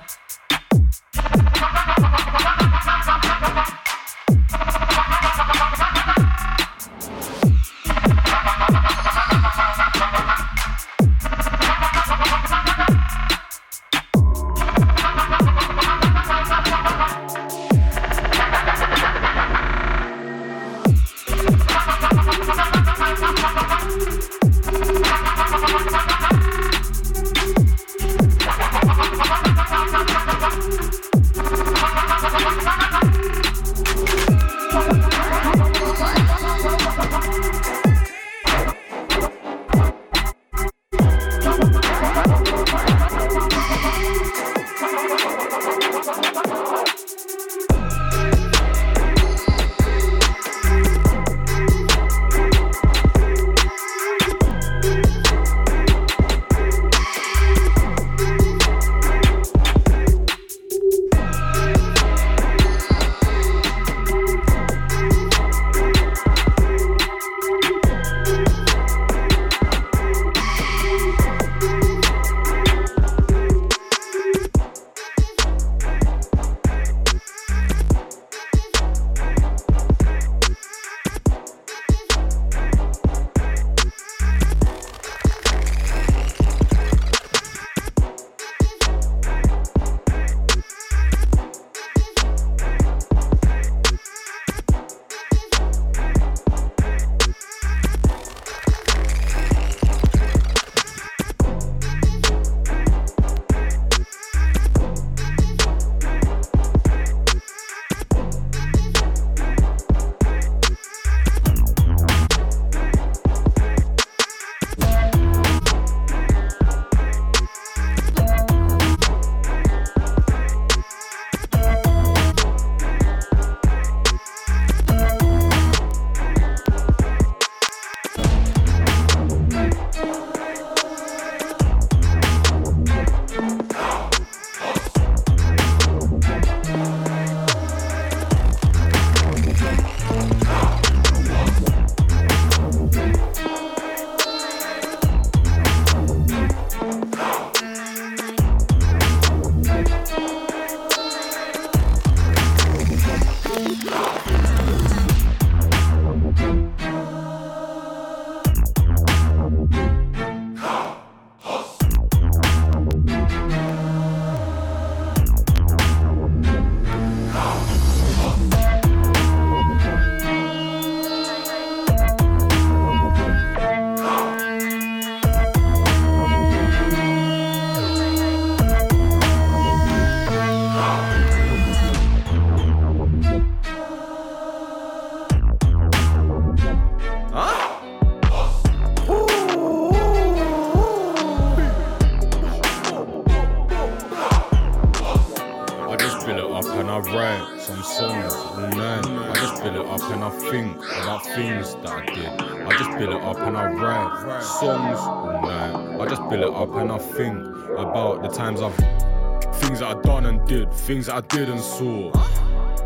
[210.86, 212.12] Things that I did and saw.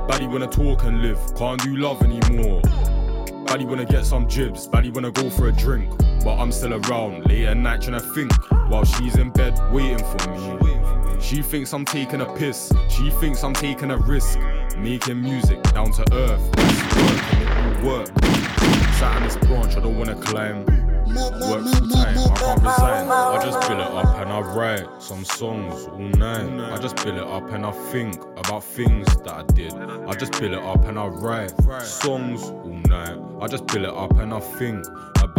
[0.09, 2.63] Baddie wanna talk and live, can't do love anymore.
[3.45, 5.95] Baddie wanna get some jibs, baddie wanna go for a drink.
[6.25, 8.33] But I'm still around, late at night trying to think,
[8.71, 11.21] while she's in bed waiting for me.
[11.21, 14.39] She thinks I'm taking a piss, she thinks I'm taking a risk.
[14.79, 16.41] Making music down to earth,
[17.85, 18.09] work, work.
[18.95, 20.65] Sat on this branch, I don't wanna climb.
[21.11, 23.09] Work full time, I can't resign.
[23.11, 26.73] I just build it up and I write some songs all night.
[26.73, 29.75] I just build it up and I think about things that I did.
[29.75, 31.51] I just build it up and I write
[31.83, 33.19] songs all night.
[33.41, 34.87] I just build it up and I think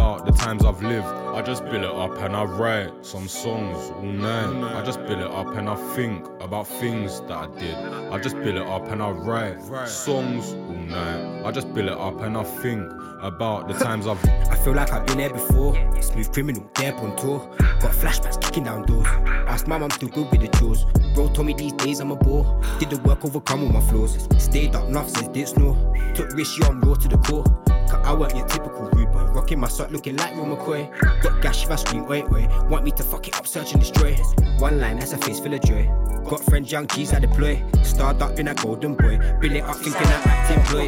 [0.01, 1.05] about the times I've lived.
[1.05, 4.75] I just build it up and I write some songs all night.
[4.75, 7.75] I just build it up and I think about things that I did.
[8.11, 11.45] I just build it up and I write songs all night.
[11.45, 12.91] I just build it up and I think
[13.21, 14.23] about the times I've.
[14.49, 15.75] I feel like I've been there before.
[16.01, 17.39] Smooth criminal, there on tour.
[17.79, 19.07] Got flashbacks kicking down doors.
[19.47, 20.85] Asked my mum to good with the chores.
[21.13, 22.59] Bro told me these days I'm a bore.
[22.79, 24.27] Did the work overcome all my flaws.
[24.39, 25.75] Stayed up enough since did snore.
[26.15, 27.45] Took risks, yeah, I'm raw to the core.
[27.87, 29.00] Cause I weren't your typical.
[29.33, 30.89] Rocking my sock looking like Will McCoy.
[31.21, 32.47] Got gash if I scream, oi, oi.
[32.67, 34.15] Want me to fuck it up, search and destroy.
[34.59, 35.89] One line, that's a face full of joy.
[36.29, 37.63] Got friends, young G's I deploy.
[37.83, 39.17] Starred up in a golden boy.
[39.39, 40.87] Build it up, thinking I act employ.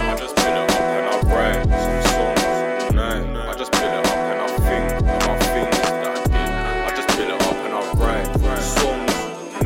[0.00, 2.42] I just build it up and I write some songs.
[2.98, 5.76] I just build it up and I think about I.
[6.86, 8.26] I just build it up and I write
[8.62, 9.12] songs.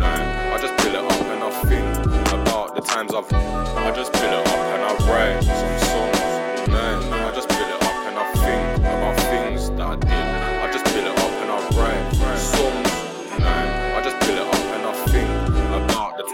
[0.00, 1.88] I just build it up and I think
[2.26, 3.32] about the times I've.
[3.32, 5.89] I just it up and I write some songs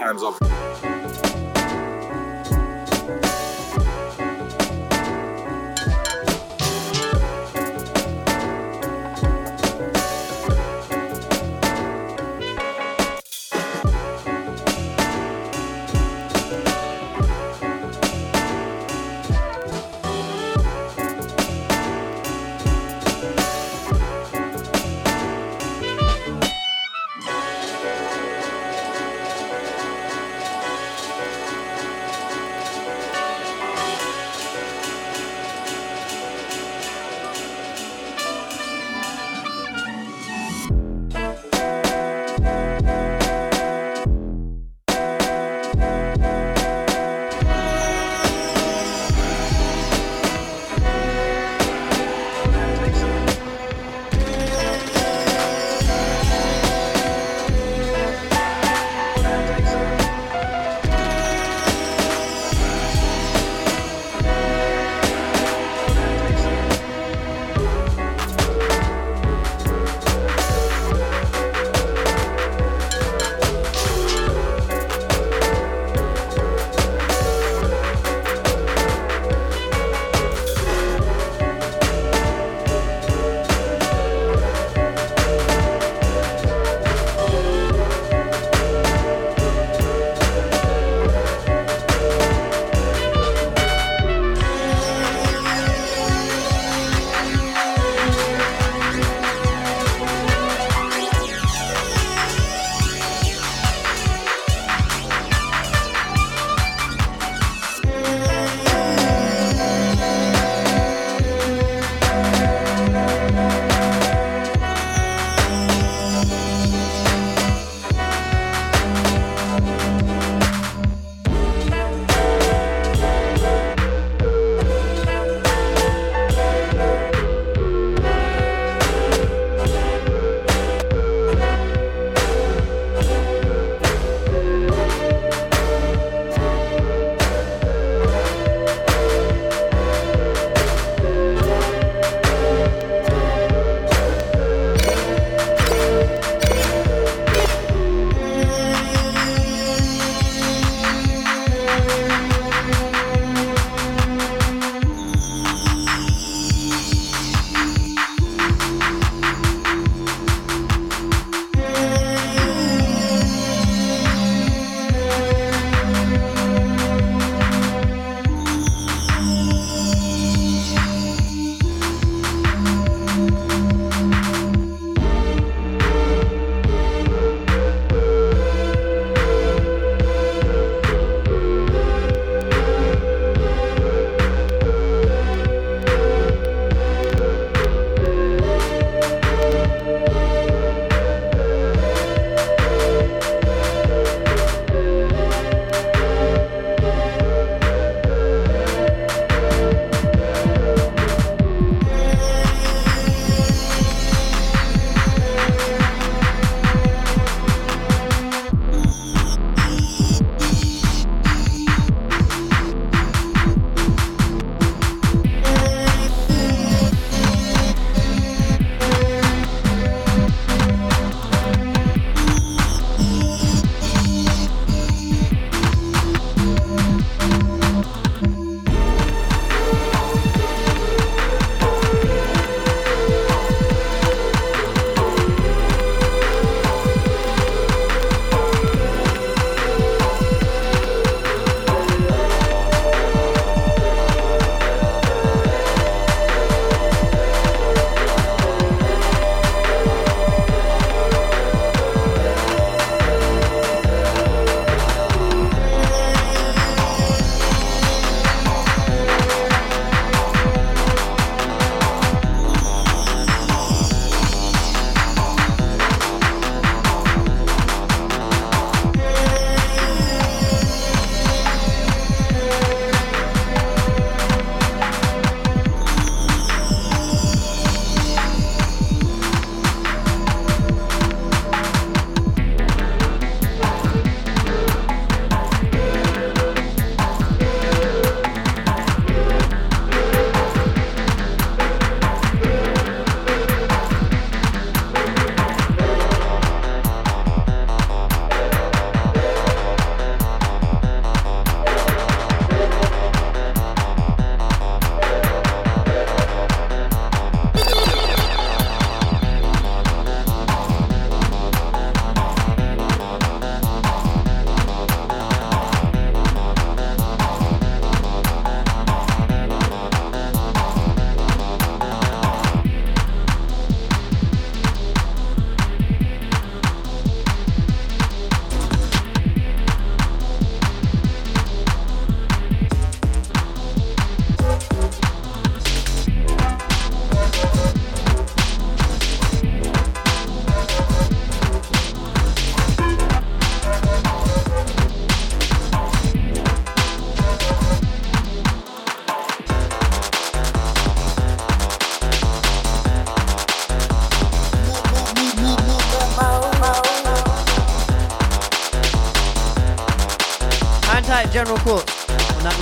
[0.07, 0.56] times I've.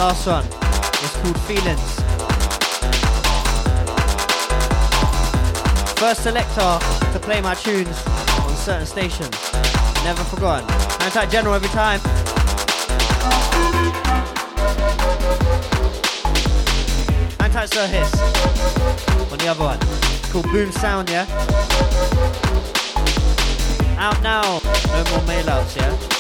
[0.06, 0.46] Last one.
[1.02, 1.94] It's called Feelings.
[5.98, 6.78] First selector
[7.12, 8.06] to play my tunes
[8.46, 9.36] on certain stations.
[10.04, 10.70] Never forgotten.
[11.02, 12.00] Anti General every time.
[17.40, 18.14] Anti Sir Hiss
[19.32, 19.80] on the other one.
[19.82, 21.26] It's called Boom Sound, yeah?
[23.98, 24.62] Out now.
[24.94, 26.15] No more mail outs, yeah?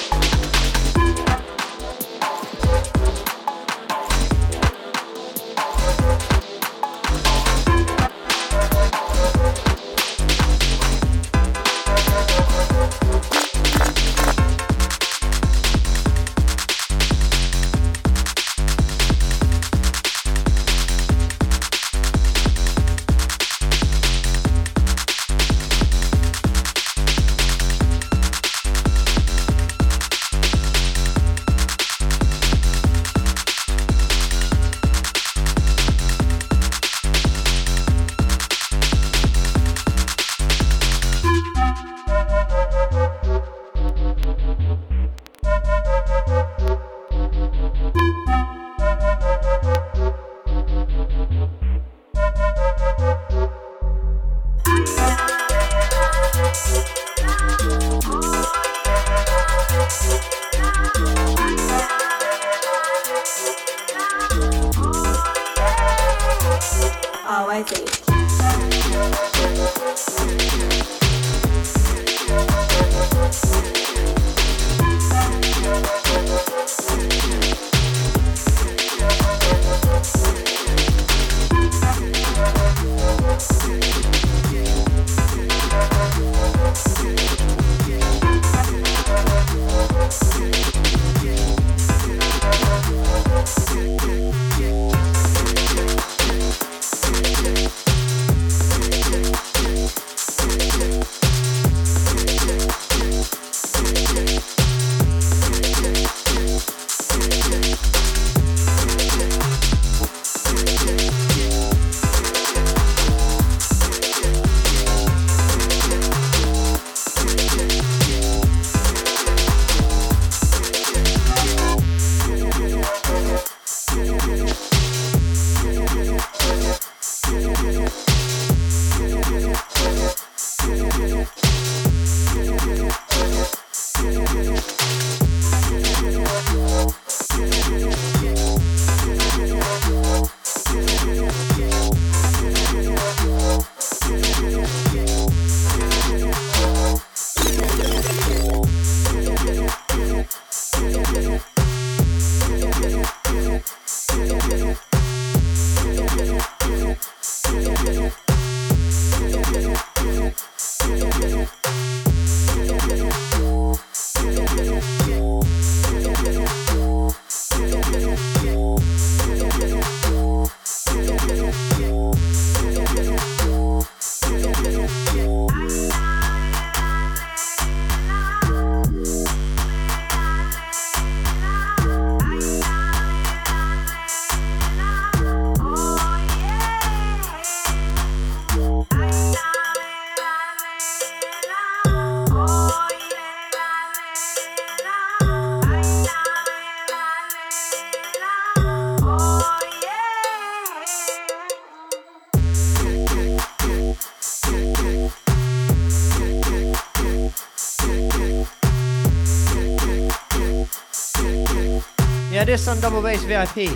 [212.46, 213.70] This on Double Bass VIP.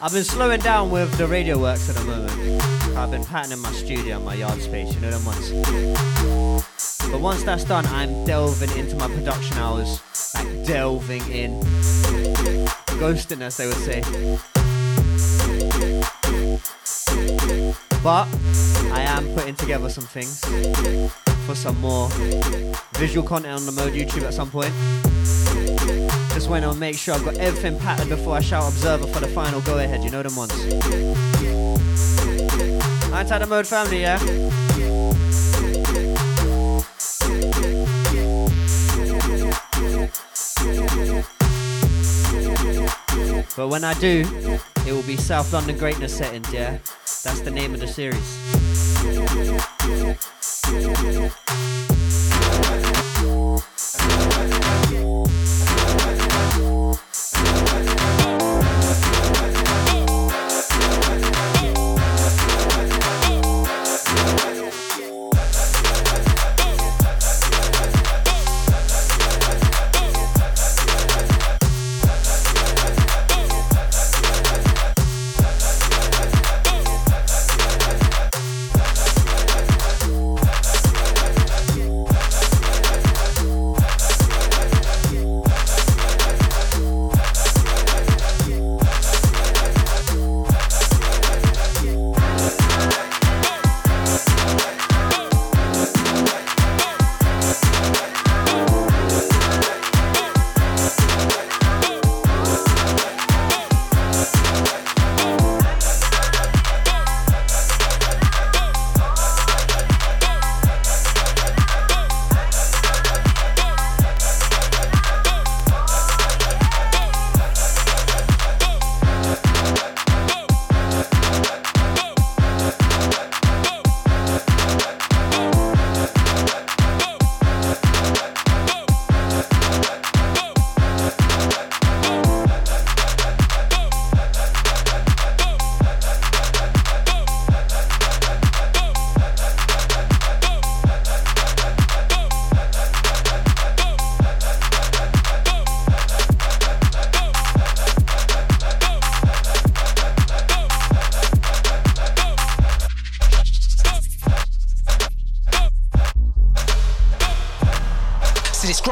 [0.00, 2.96] I've been slowing down with the radio works at the moment.
[2.96, 5.50] I've been patterning my studio, and my yard space, you know them ones.
[7.10, 10.00] But once that's done, I'm delving into my production hours,
[10.34, 11.60] like delving in,
[12.98, 14.00] ghosting as they would say.
[18.02, 18.26] But
[18.92, 22.10] I am putting together some things for some more
[22.98, 24.70] visual content on the Mode YouTube at some point.
[26.34, 29.28] Just want to make sure I've got everything patterned before I shout Observer for the
[29.28, 30.04] final go ahead.
[30.04, 30.52] You know them ones.
[33.14, 34.18] Outside the Mode family, yeah?
[43.56, 44.26] But when I do,
[44.86, 46.76] it will be South London Greatness settings, yeah?
[47.24, 48.38] That's the name of the series
[50.70, 51.87] you.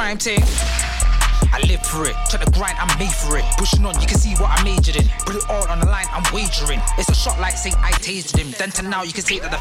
[0.06, 0.38] Grime thing.
[1.50, 2.14] I live for it.
[2.30, 3.44] Try to grind, I'm made for it.
[3.58, 5.08] Pushing on, you can see what I majored in.
[5.26, 6.80] Put it all on the line, I'm wagering.
[6.96, 8.54] It's a shot like say I tasted him.
[8.56, 9.58] Then to now, you can see that the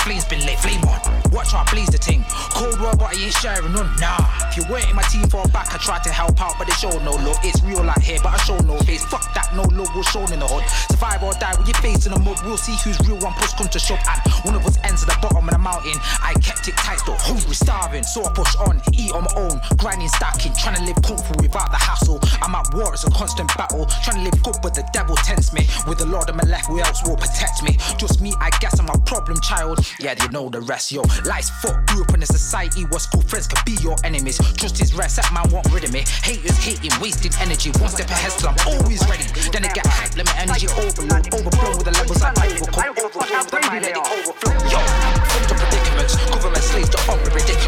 [30.15, 31.01] Yeah, you know the rest, yo.
[31.25, 34.37] Life's fucked, grew up in a society where school friends could be your enemies.
[34.55, 36.03] Trust is rest, that man won't rid of me.
[36.23, 37.71] Haters hating, wasting energy.
[37.79, 39.25] One step ahead, so I'm always ready.
[39.51, 41.33] Then it get hype, let my energy overload.
[41.33, 42.95] Overflow with the levels I overcome.
[42.95, 44.53] Overflow with the mind, let it overflow.
[44.71, 47.64] Yo, from the predicaments, government slaves to on ridiculous.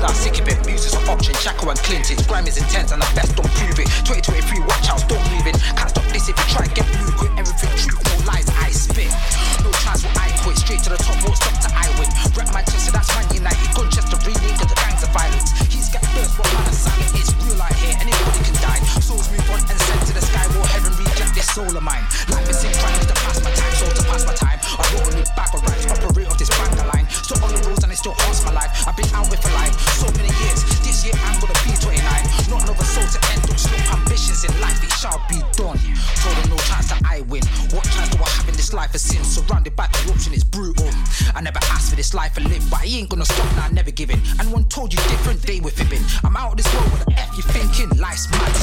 [0.00, 0.58] Now sick of it.
[0.66, 2.16] Music's an option, Chaco and Clinton.
[2.26, 3.88] Grime is intense and the best don't prove it.
[4.04, 5.56] 2023, watch out, stop moving.
[5.76, 7.12] Can't stop this if you try, to get blue.
[7.16, 9.10] Quit everything, truth, no lies, I spit.
[9.64, 12.10] No chance will I quit, straight to the top, won't stop to I win.
[12.36, 13.70] Rep Manchester, that's Man United.
[13.72, 15.50] Gunchester, really, cause the gangs of violence.
[15.72, 17.12] He's got first, what man silent.
[17.16, 18.82] It's real out here, anybody can die.
[19.00, 22.04] Souls move on and sent to the sky, will heaven reject this soul of mine.
[22.28, 24.55] Life is in crime, to pass my time, so to pass my time.
[42.16, 44.20] Life to live, but I ain't gonna stop now, never giving.
[44.40, 46.00] And one told you different, they were fibbing.
[46.24, 47.90] I'm out of this world, what the F you thinking?
[48.00, 48.56] Life's mad,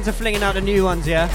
[0.00, 1.28] into flinging out the new ones, yeah?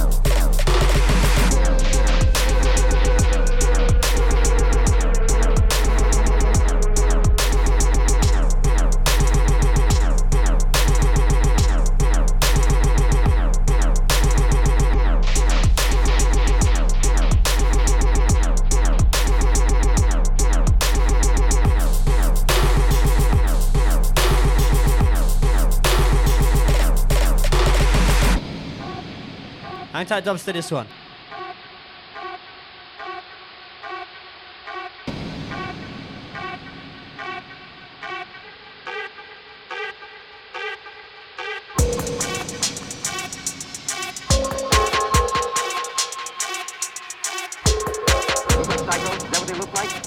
[30.06, 30.88] Tight dubs to this one.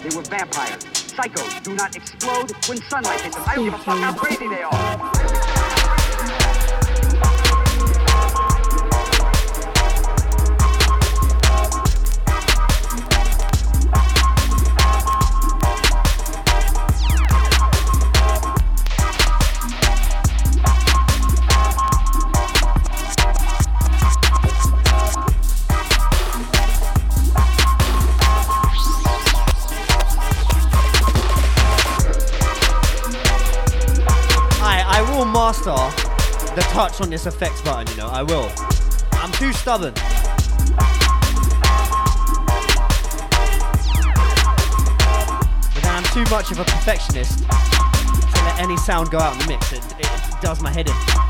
[0.00, 0.84] They were vampires.
[0.84, 3.44] Psychos do not explode when sunlight hits them.
[3.46, 5.07] I don't give a fuck how crazy they are.
[37.08, 38.52] On this effects button, you know, I will.
[39.12, 39.94] I'm too stubborn.
[45.72, 49.38] But then I'm too much of a perfectionist to let any sound go out in
[49.38, 49.72] the mix.
[49.72, 51.27] It, it, it does my head in.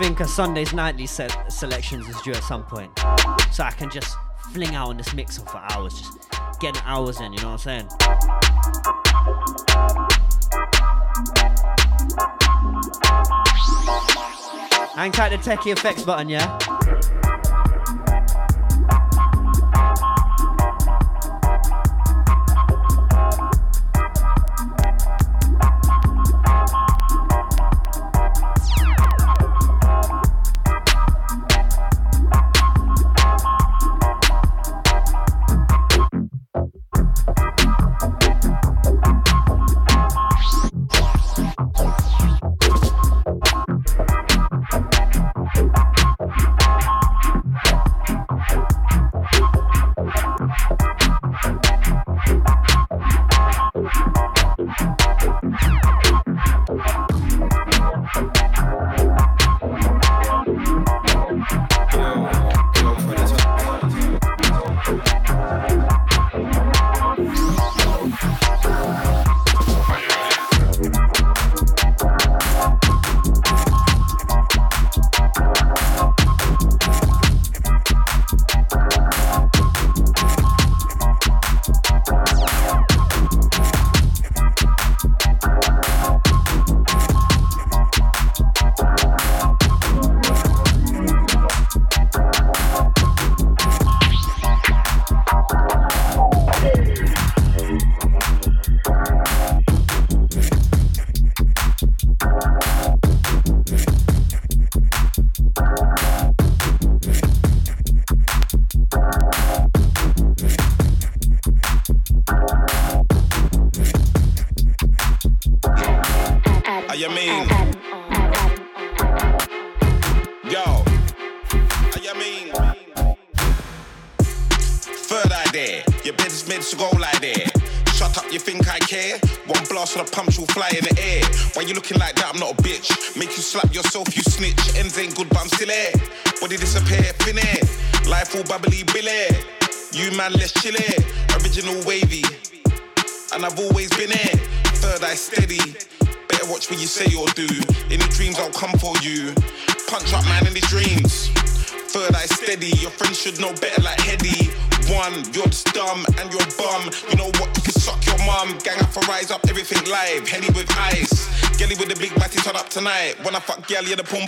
[0.00, 2.90] Think a Sunday's nightly se- selections is due at some point,
[3.52, 4.16] so I can just
[4.50, 7.34] fling out on this mixer for hours, just getting hours in.
[7.34, 7.88] You know what I'm saying?
[14.94, 16.69] Hang tight the techie effects button, yeah.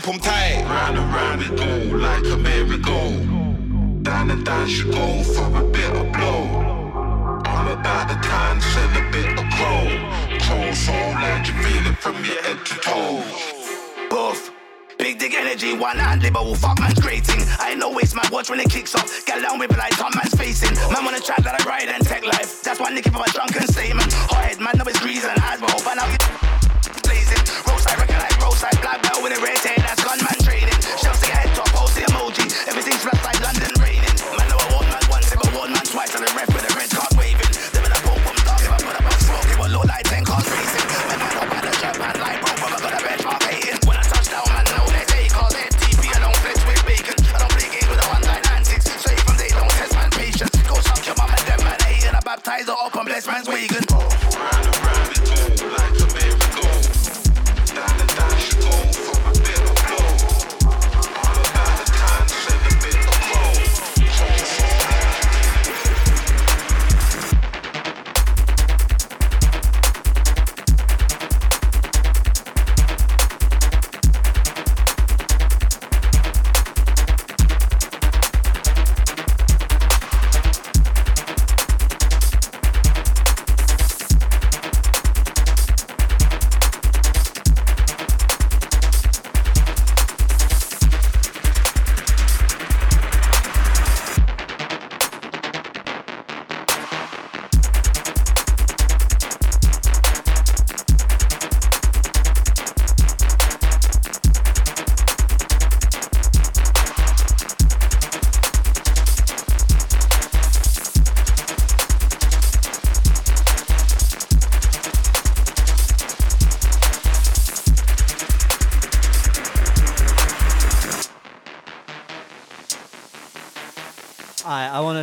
[0.01, 0.42] pump, pum time.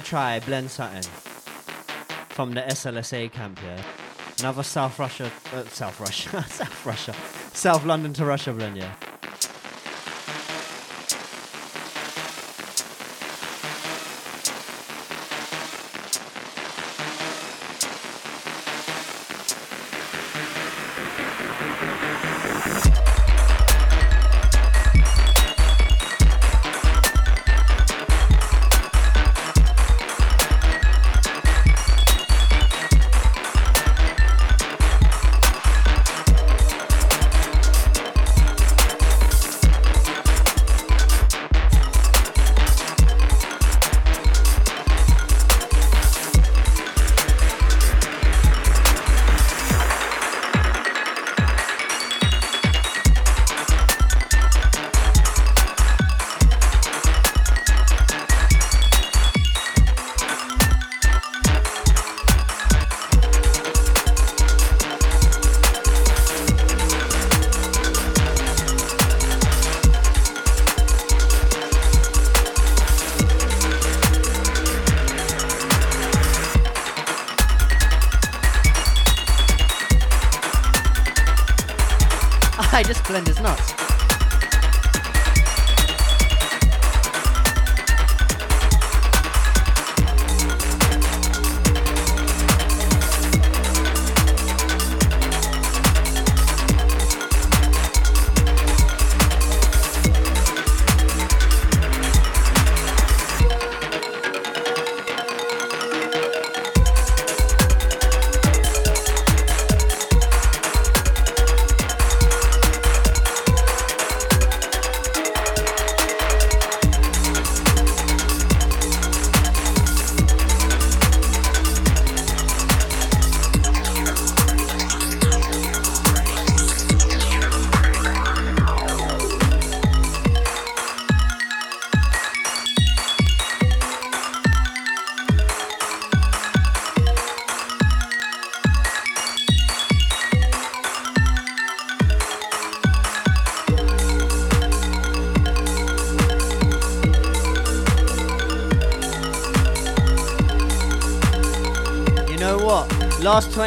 [0.10, 1.04] try blend Sutton
[2.30, 3.76] from the SLSA camp here.
[3.78, 3.84] Yeah?
[4.40, 7.16] Another South Russia, uh, South Russia, South Russia,
[7.54, 9.09] South London to Russia blend yeah.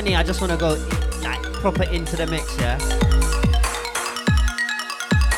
[0.03, 0.71] 20, I just want to go
[1.23, 2.77] like proper into the mix, yeah?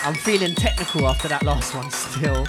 [0.03, 2.47] I'm feeling technical after that last one still.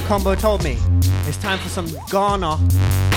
[0.00, 0.78] Combo told me?
[1.26, 3.07] It's time for some Ghana.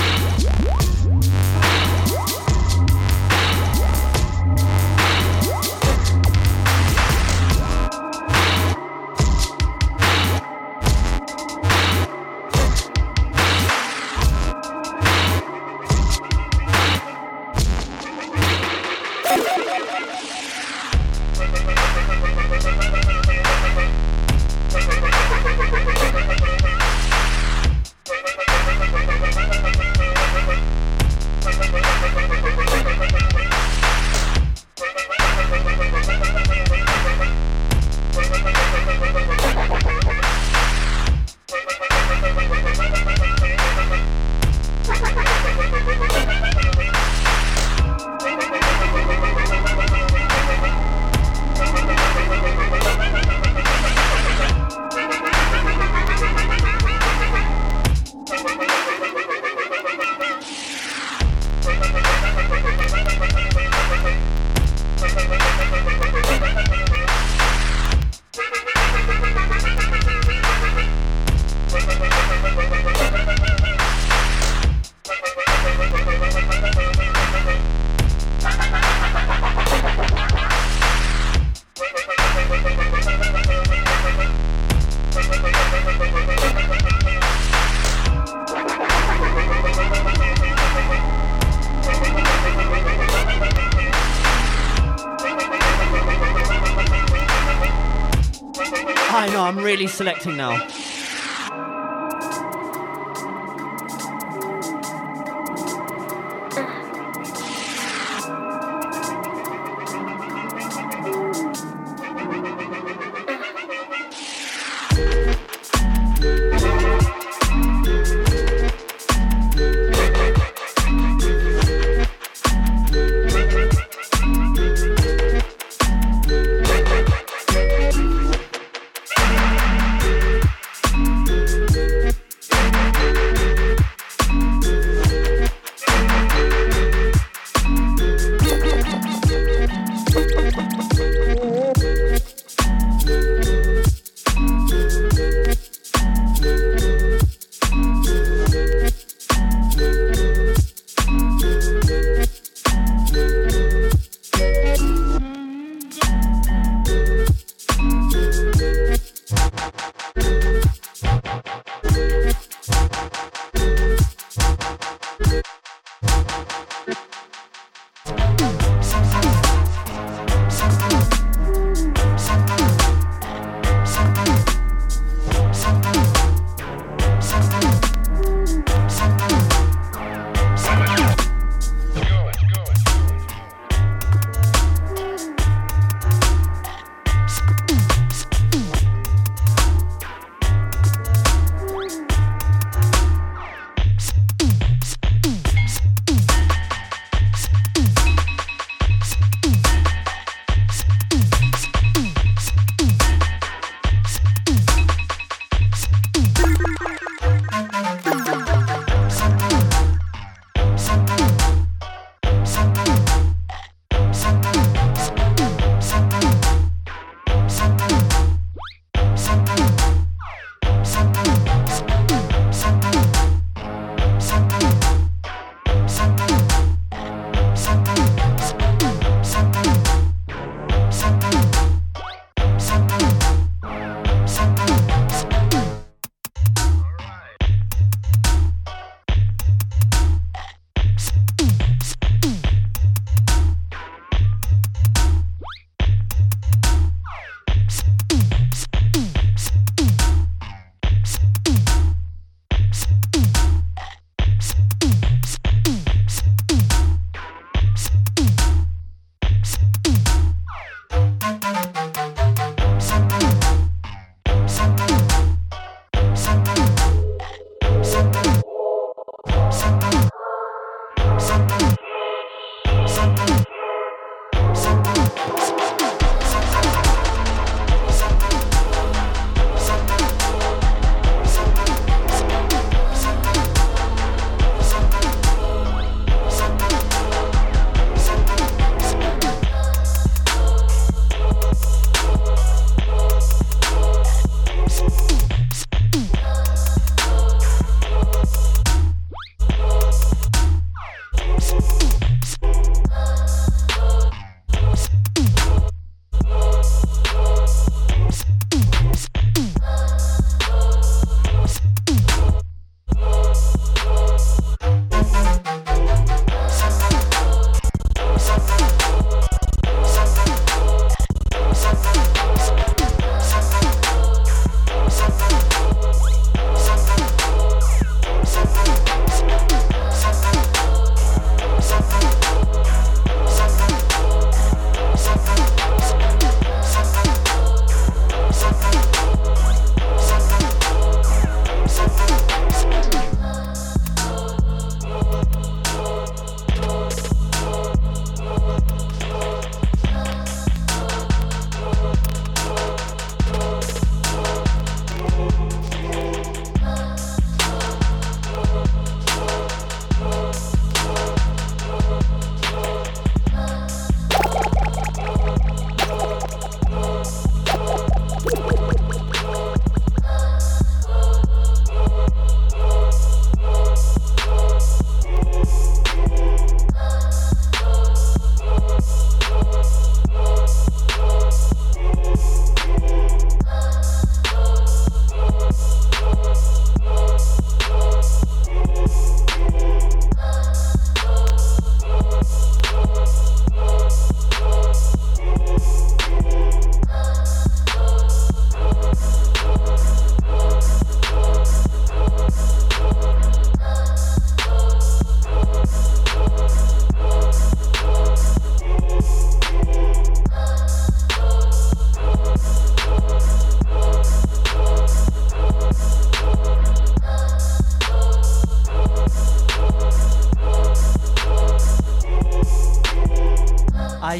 [99.92, 100.66] Selecting now.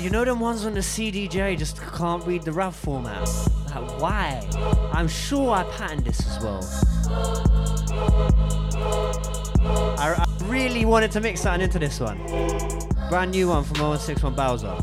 [0.03, 3.29] You know them ones on the CDJ just can't read the RAV format.
[3.73, 4.91] Like, why?
[4.93, 6.61] I'm sure I patterned this as well.
[9.99, 12.19] I, I really wanted to mix something into this one.
[13.09, 14.75] Brand new one from 0161 Bowser.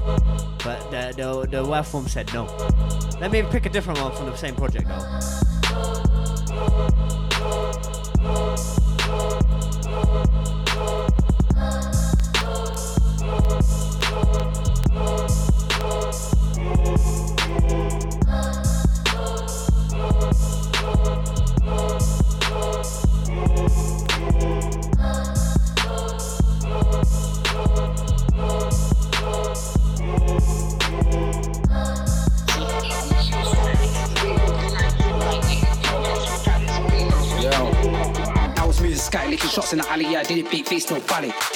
[0.64, 2.46] But the, the, the waveform said no.
[3.20, 5.49] Let me pick a different one from the same project though.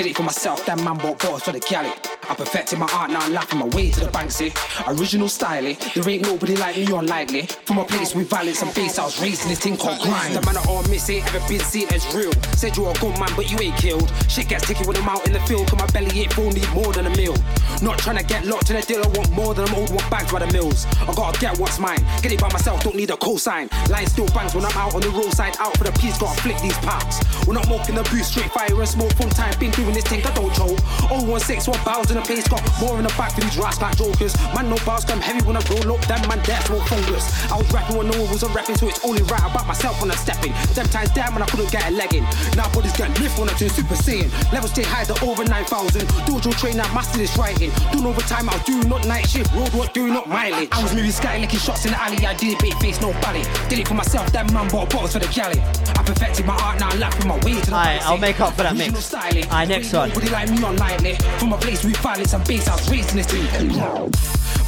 [0.03, 1.93] Did it for myself, that man bought balls for the galley.
[2.29, 4.51] I perfected my art, now I'm laughing my way to the bank, see.
[4.85, 5.75] Original style, eh?
[5.95, 7.43] There ain't nobody like me, unlikely.
[7.63, 10.35] From a place with violence and bass, I was raising this thing called grind.
[10.35, 12.33] The man I all miss ain't ever been seen as real.
[12.51, 14.11] Said you're a good man, but you ain't killed.
[14.27, 16.69] Shit gets ticky when I'm out in the field, cause my belly ain't full, need
[16.73, 17.35] more than a meal.
[17.81, 20.09] Not trying to get locked in a deal, I want more than I'm old, want
[20.09, 20.85] bags by the mills.
[21.07, 23.71] I gotta get what's mine, get it by myself, don't need a cosign.
[23.89, 26.59] Line still bangs when I'm out on the roadside, out for the peace, gotta flick
[26.61, 27.19] these packs.
[27.47, 30.25] We're not smoking the booth, straight fire and smoke from time, been doing this thing,
[30.25, 30.79] I don't choke.
[31.11, 34.35] 0161 Bowser the place, got more in the back for these rats like jokers.
[34.55, 37.27] Man, no bars come heavy when I roll up, that man, that's no fungus.
[37.51, 39.99] I was rapping when no one was a rapping, so it's only right about myself
[39.99, 40.53] when I'm stepping.
[40.73, 42.23] Them times down when I couldn't get a leg in.
[42.55, 44.31] Now bodies get lift when I turn super saiyan.
[44.53, 46.01] Levels stay high to over 9,000.
[46.25, 47.71] Dojo train, I master this writing.
[47.91, 49.53] Doing overtime, I'll do not night shift.
[49.53, 50.69] Road work, doing not mileage.
[50.71, 52.25] I was moving sky, licking shots in the alley.
[52.25, 53.43] I did it, bait face, no bally.
[53.73, 55.59] Did it for myself, that man bought bottles for the galley.
[55.59, 58.53] I perfected my art, now I'm laughing my way to the Alright, I'll make up
[58.53, 59.03] for that mix.
[59.03, 59.45] styling.
[59.45, 60.09] Alright, next one.
[60.09, 63.25] Nobody like me online, From a place with violence and bass, I was raising this
[63.25, 64.12] thing.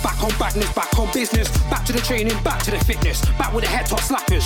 [0.05, 1.49] Back on badness, back on business.
[1.65, 3.25] Back to the training, back to the fitness.
[3.39, 4.45] Back with the head top slackers.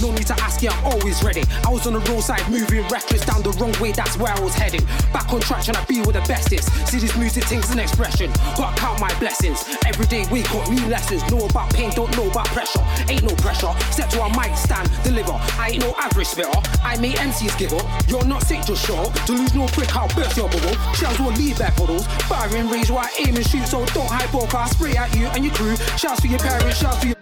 [0.00, 1.42] No need to ask, yeah, I'm always ready.
[1.66, 4.54] I was on the roadside moving reckless down the wrong way, that's where I was
[4.54, 4.86] heading.
[5.12, 6.70] Back on track, trying to be with the bestest.
[6.86, 8.30] See this music thing's an expression.
[8.54, 9.66] Gotta count my blessings.
[9.84, 11.28] Every day wake up, new lessons.
[11.28, 12.84] Know about pain, don't know about pressure.
[13.10, 13.74] Ain't no pressure.
[13.90, 15.34] Step to a mic stand, deliver.
[15.58, 16.54] I ain't no average spitter.
[16.84, 17.82] I make MCs give up.
[18.06, 19.10] You're not sick, just sure.
[19.26, 20.78] To lose no prick, I'll burst your bubble.
[20.94, 22.06] Shells will leave their puddles.
[22.30, 24.50] Firing range while I aim and shoot, so don't hype up.
[24.70, 25.76] Spray you and your crew.
[25.96, 27.16] Shouts for your parents, shouts for your.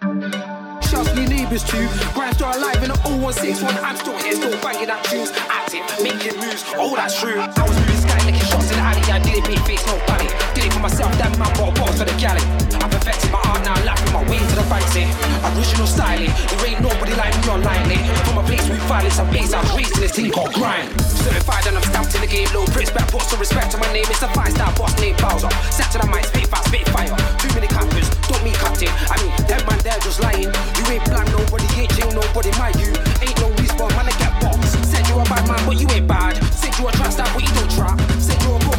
[0.82, 1.86] Shouts for your neighbours too.
[2.14, 3.76] Grind still alive in the 0161.
[3.84, 5.30] I'm still here, still banging out tunes.
[5.48, 6.64] Active, making moves.
[6.76, 7.38] Oh, that's true.
[7.38, 8.18] I was moving sky,
[8.70, 9.02] in the alley.
[9.08, 10.28] I did it, face, no body.
[10.54, 12.44] Did it for myself, that man bought balls for the galley.
[12.78, 15.08] I perfected my art, now laughing my way to the bank, say.
[15.54, 16.30] Original styling.
[16.30, 18.00] There ain't nobody like me online, eh?
[18.28, 20.88] From a place with violence and bass, I raised in this thing called grind.
[21.00, 23.88] Certified and I'm stamped in the game, low Brits, back boss, so respect to my
[23.92, 24.06] name.
[24.08, 25.50] It's a five star boss named Bowser.
[25.72, 27.14] Set to the mic, spit fast, spit fire.
[27.40, 28.92] Too many campers, don't mean captain.
[29.10, 30.50] I mean, that man there just lying.
[30.50, 32.92] You ain't blind, nobody ain't chill, nobody my you.
[33.24, 34.76] Ain't no respawn, man, I get boxed.
[34.84, 36.36] Said you a bad man, but you ain't bad.
[36.52, 37.98] Said you a trap star, but you don't trap.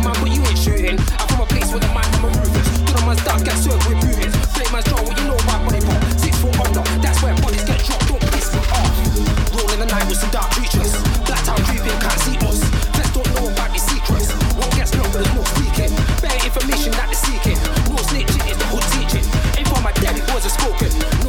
[0.09, 0.97] Man, but you ain't shooting.
[1.21, 2.67] I'm from a place where the man, I'm a ruthless.
[2.81, 4.35] Do the man's stars get served with bootings.
[4.57, 6.01] Flame man's draw, what you know about money pop.
[6.17, 9.53] Six foot under, that's where bodies get dropped, don't piss me off.
[9.53, 10.93] Roll in the night with some dark creatures.
[11.25, 12.59] Black town creeping, can't see us.
[12.97, 14.33] Let's don't know about the secrets.
[14.57, 15.91] One gets known, but there's no speaking.
[16.23, 17.59] Bare information that they're seeking.
[17.93, 19.25] No snitching is the hood teaching.
[19.57, 20.89] Ain't for my daddy boys are spoken.
[21.21, 21.28] No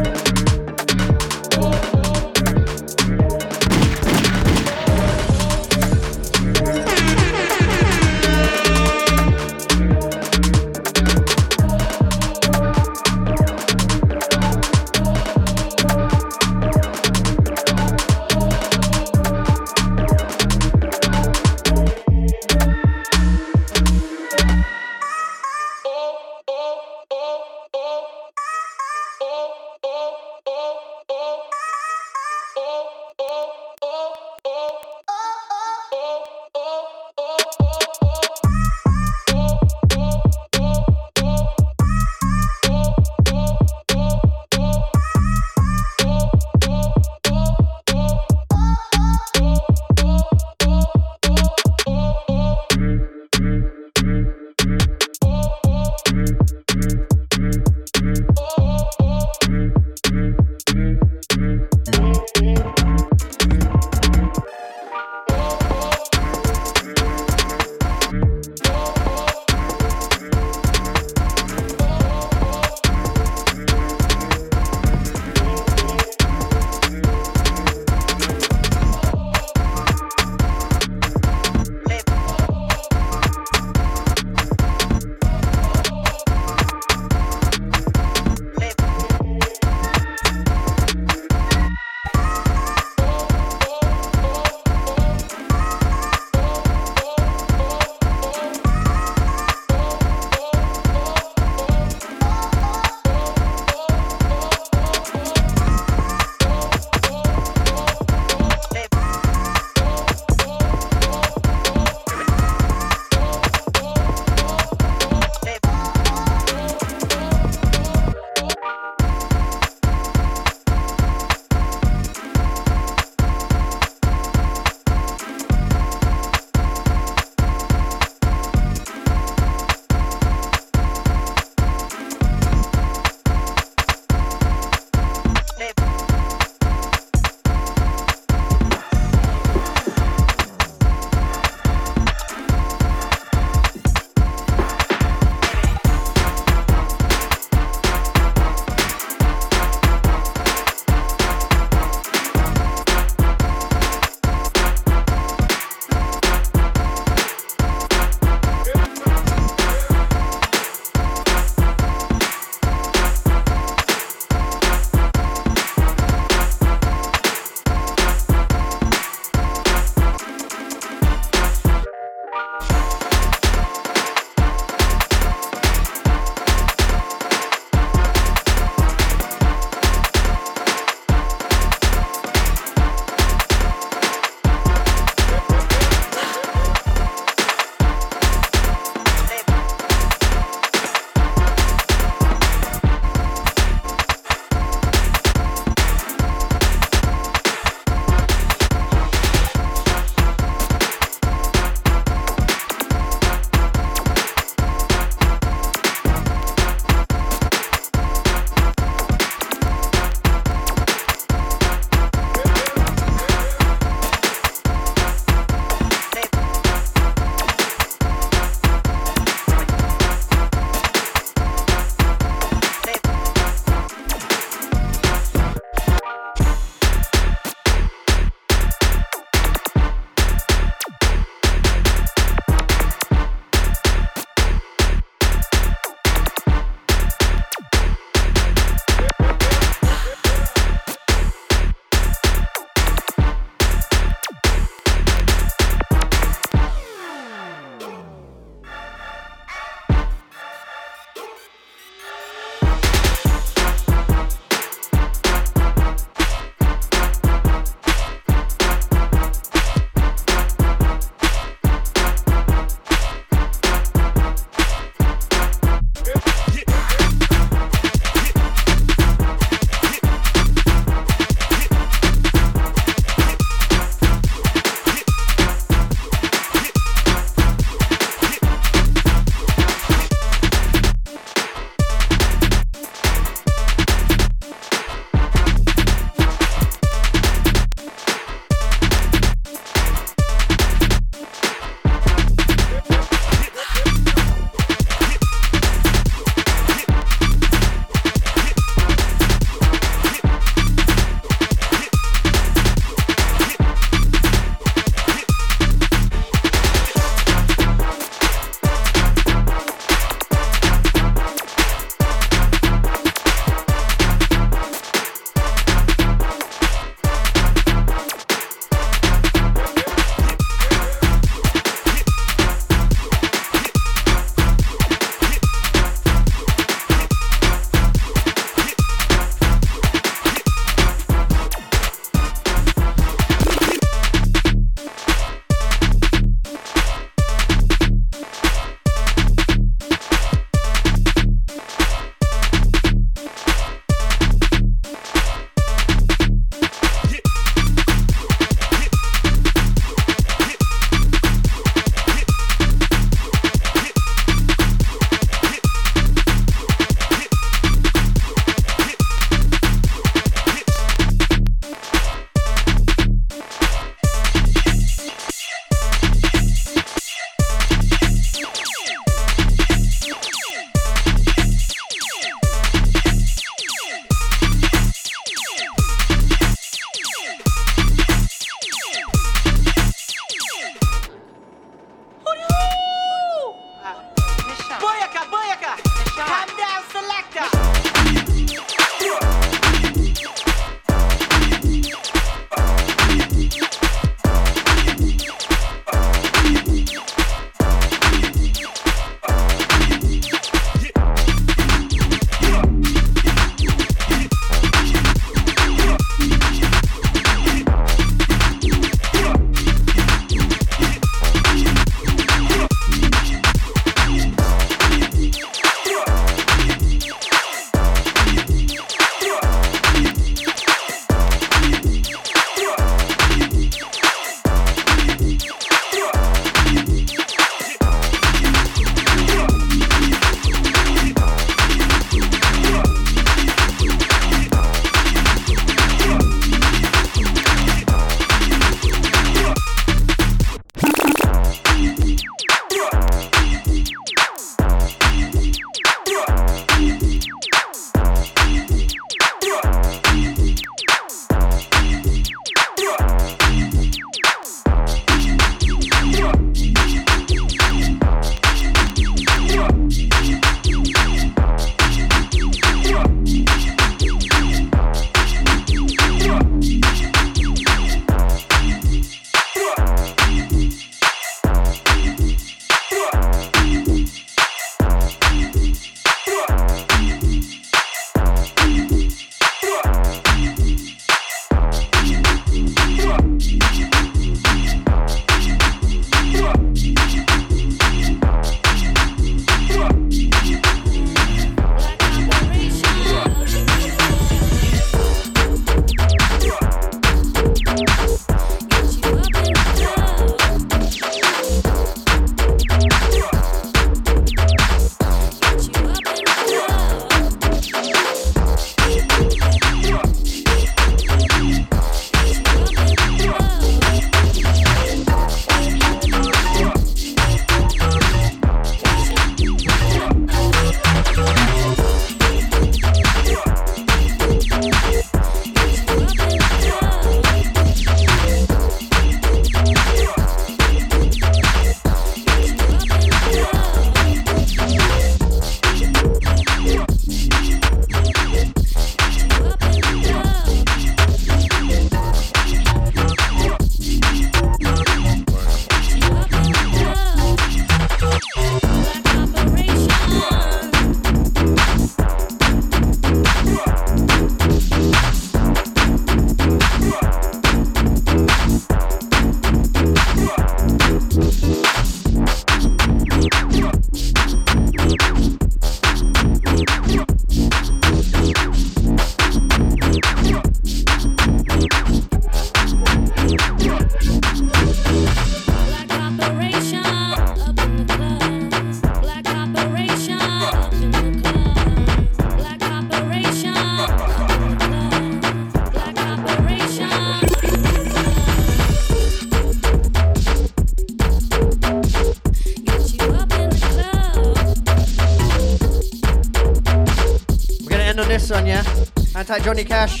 [599.40, 600.00] Johnny Cash.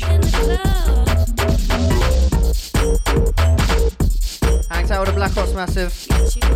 [4.70, 5.92] Hangs out with the Black Ops Massive.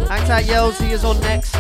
[0.09, 1.55] Hangs out Yells, he is on next.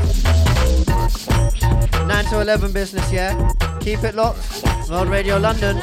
[2.06, 3.52] 9 to 11 business, yeah?
[3.80, 4.64] Keep it locked.
[4.88, 5.76] Mode Radio London.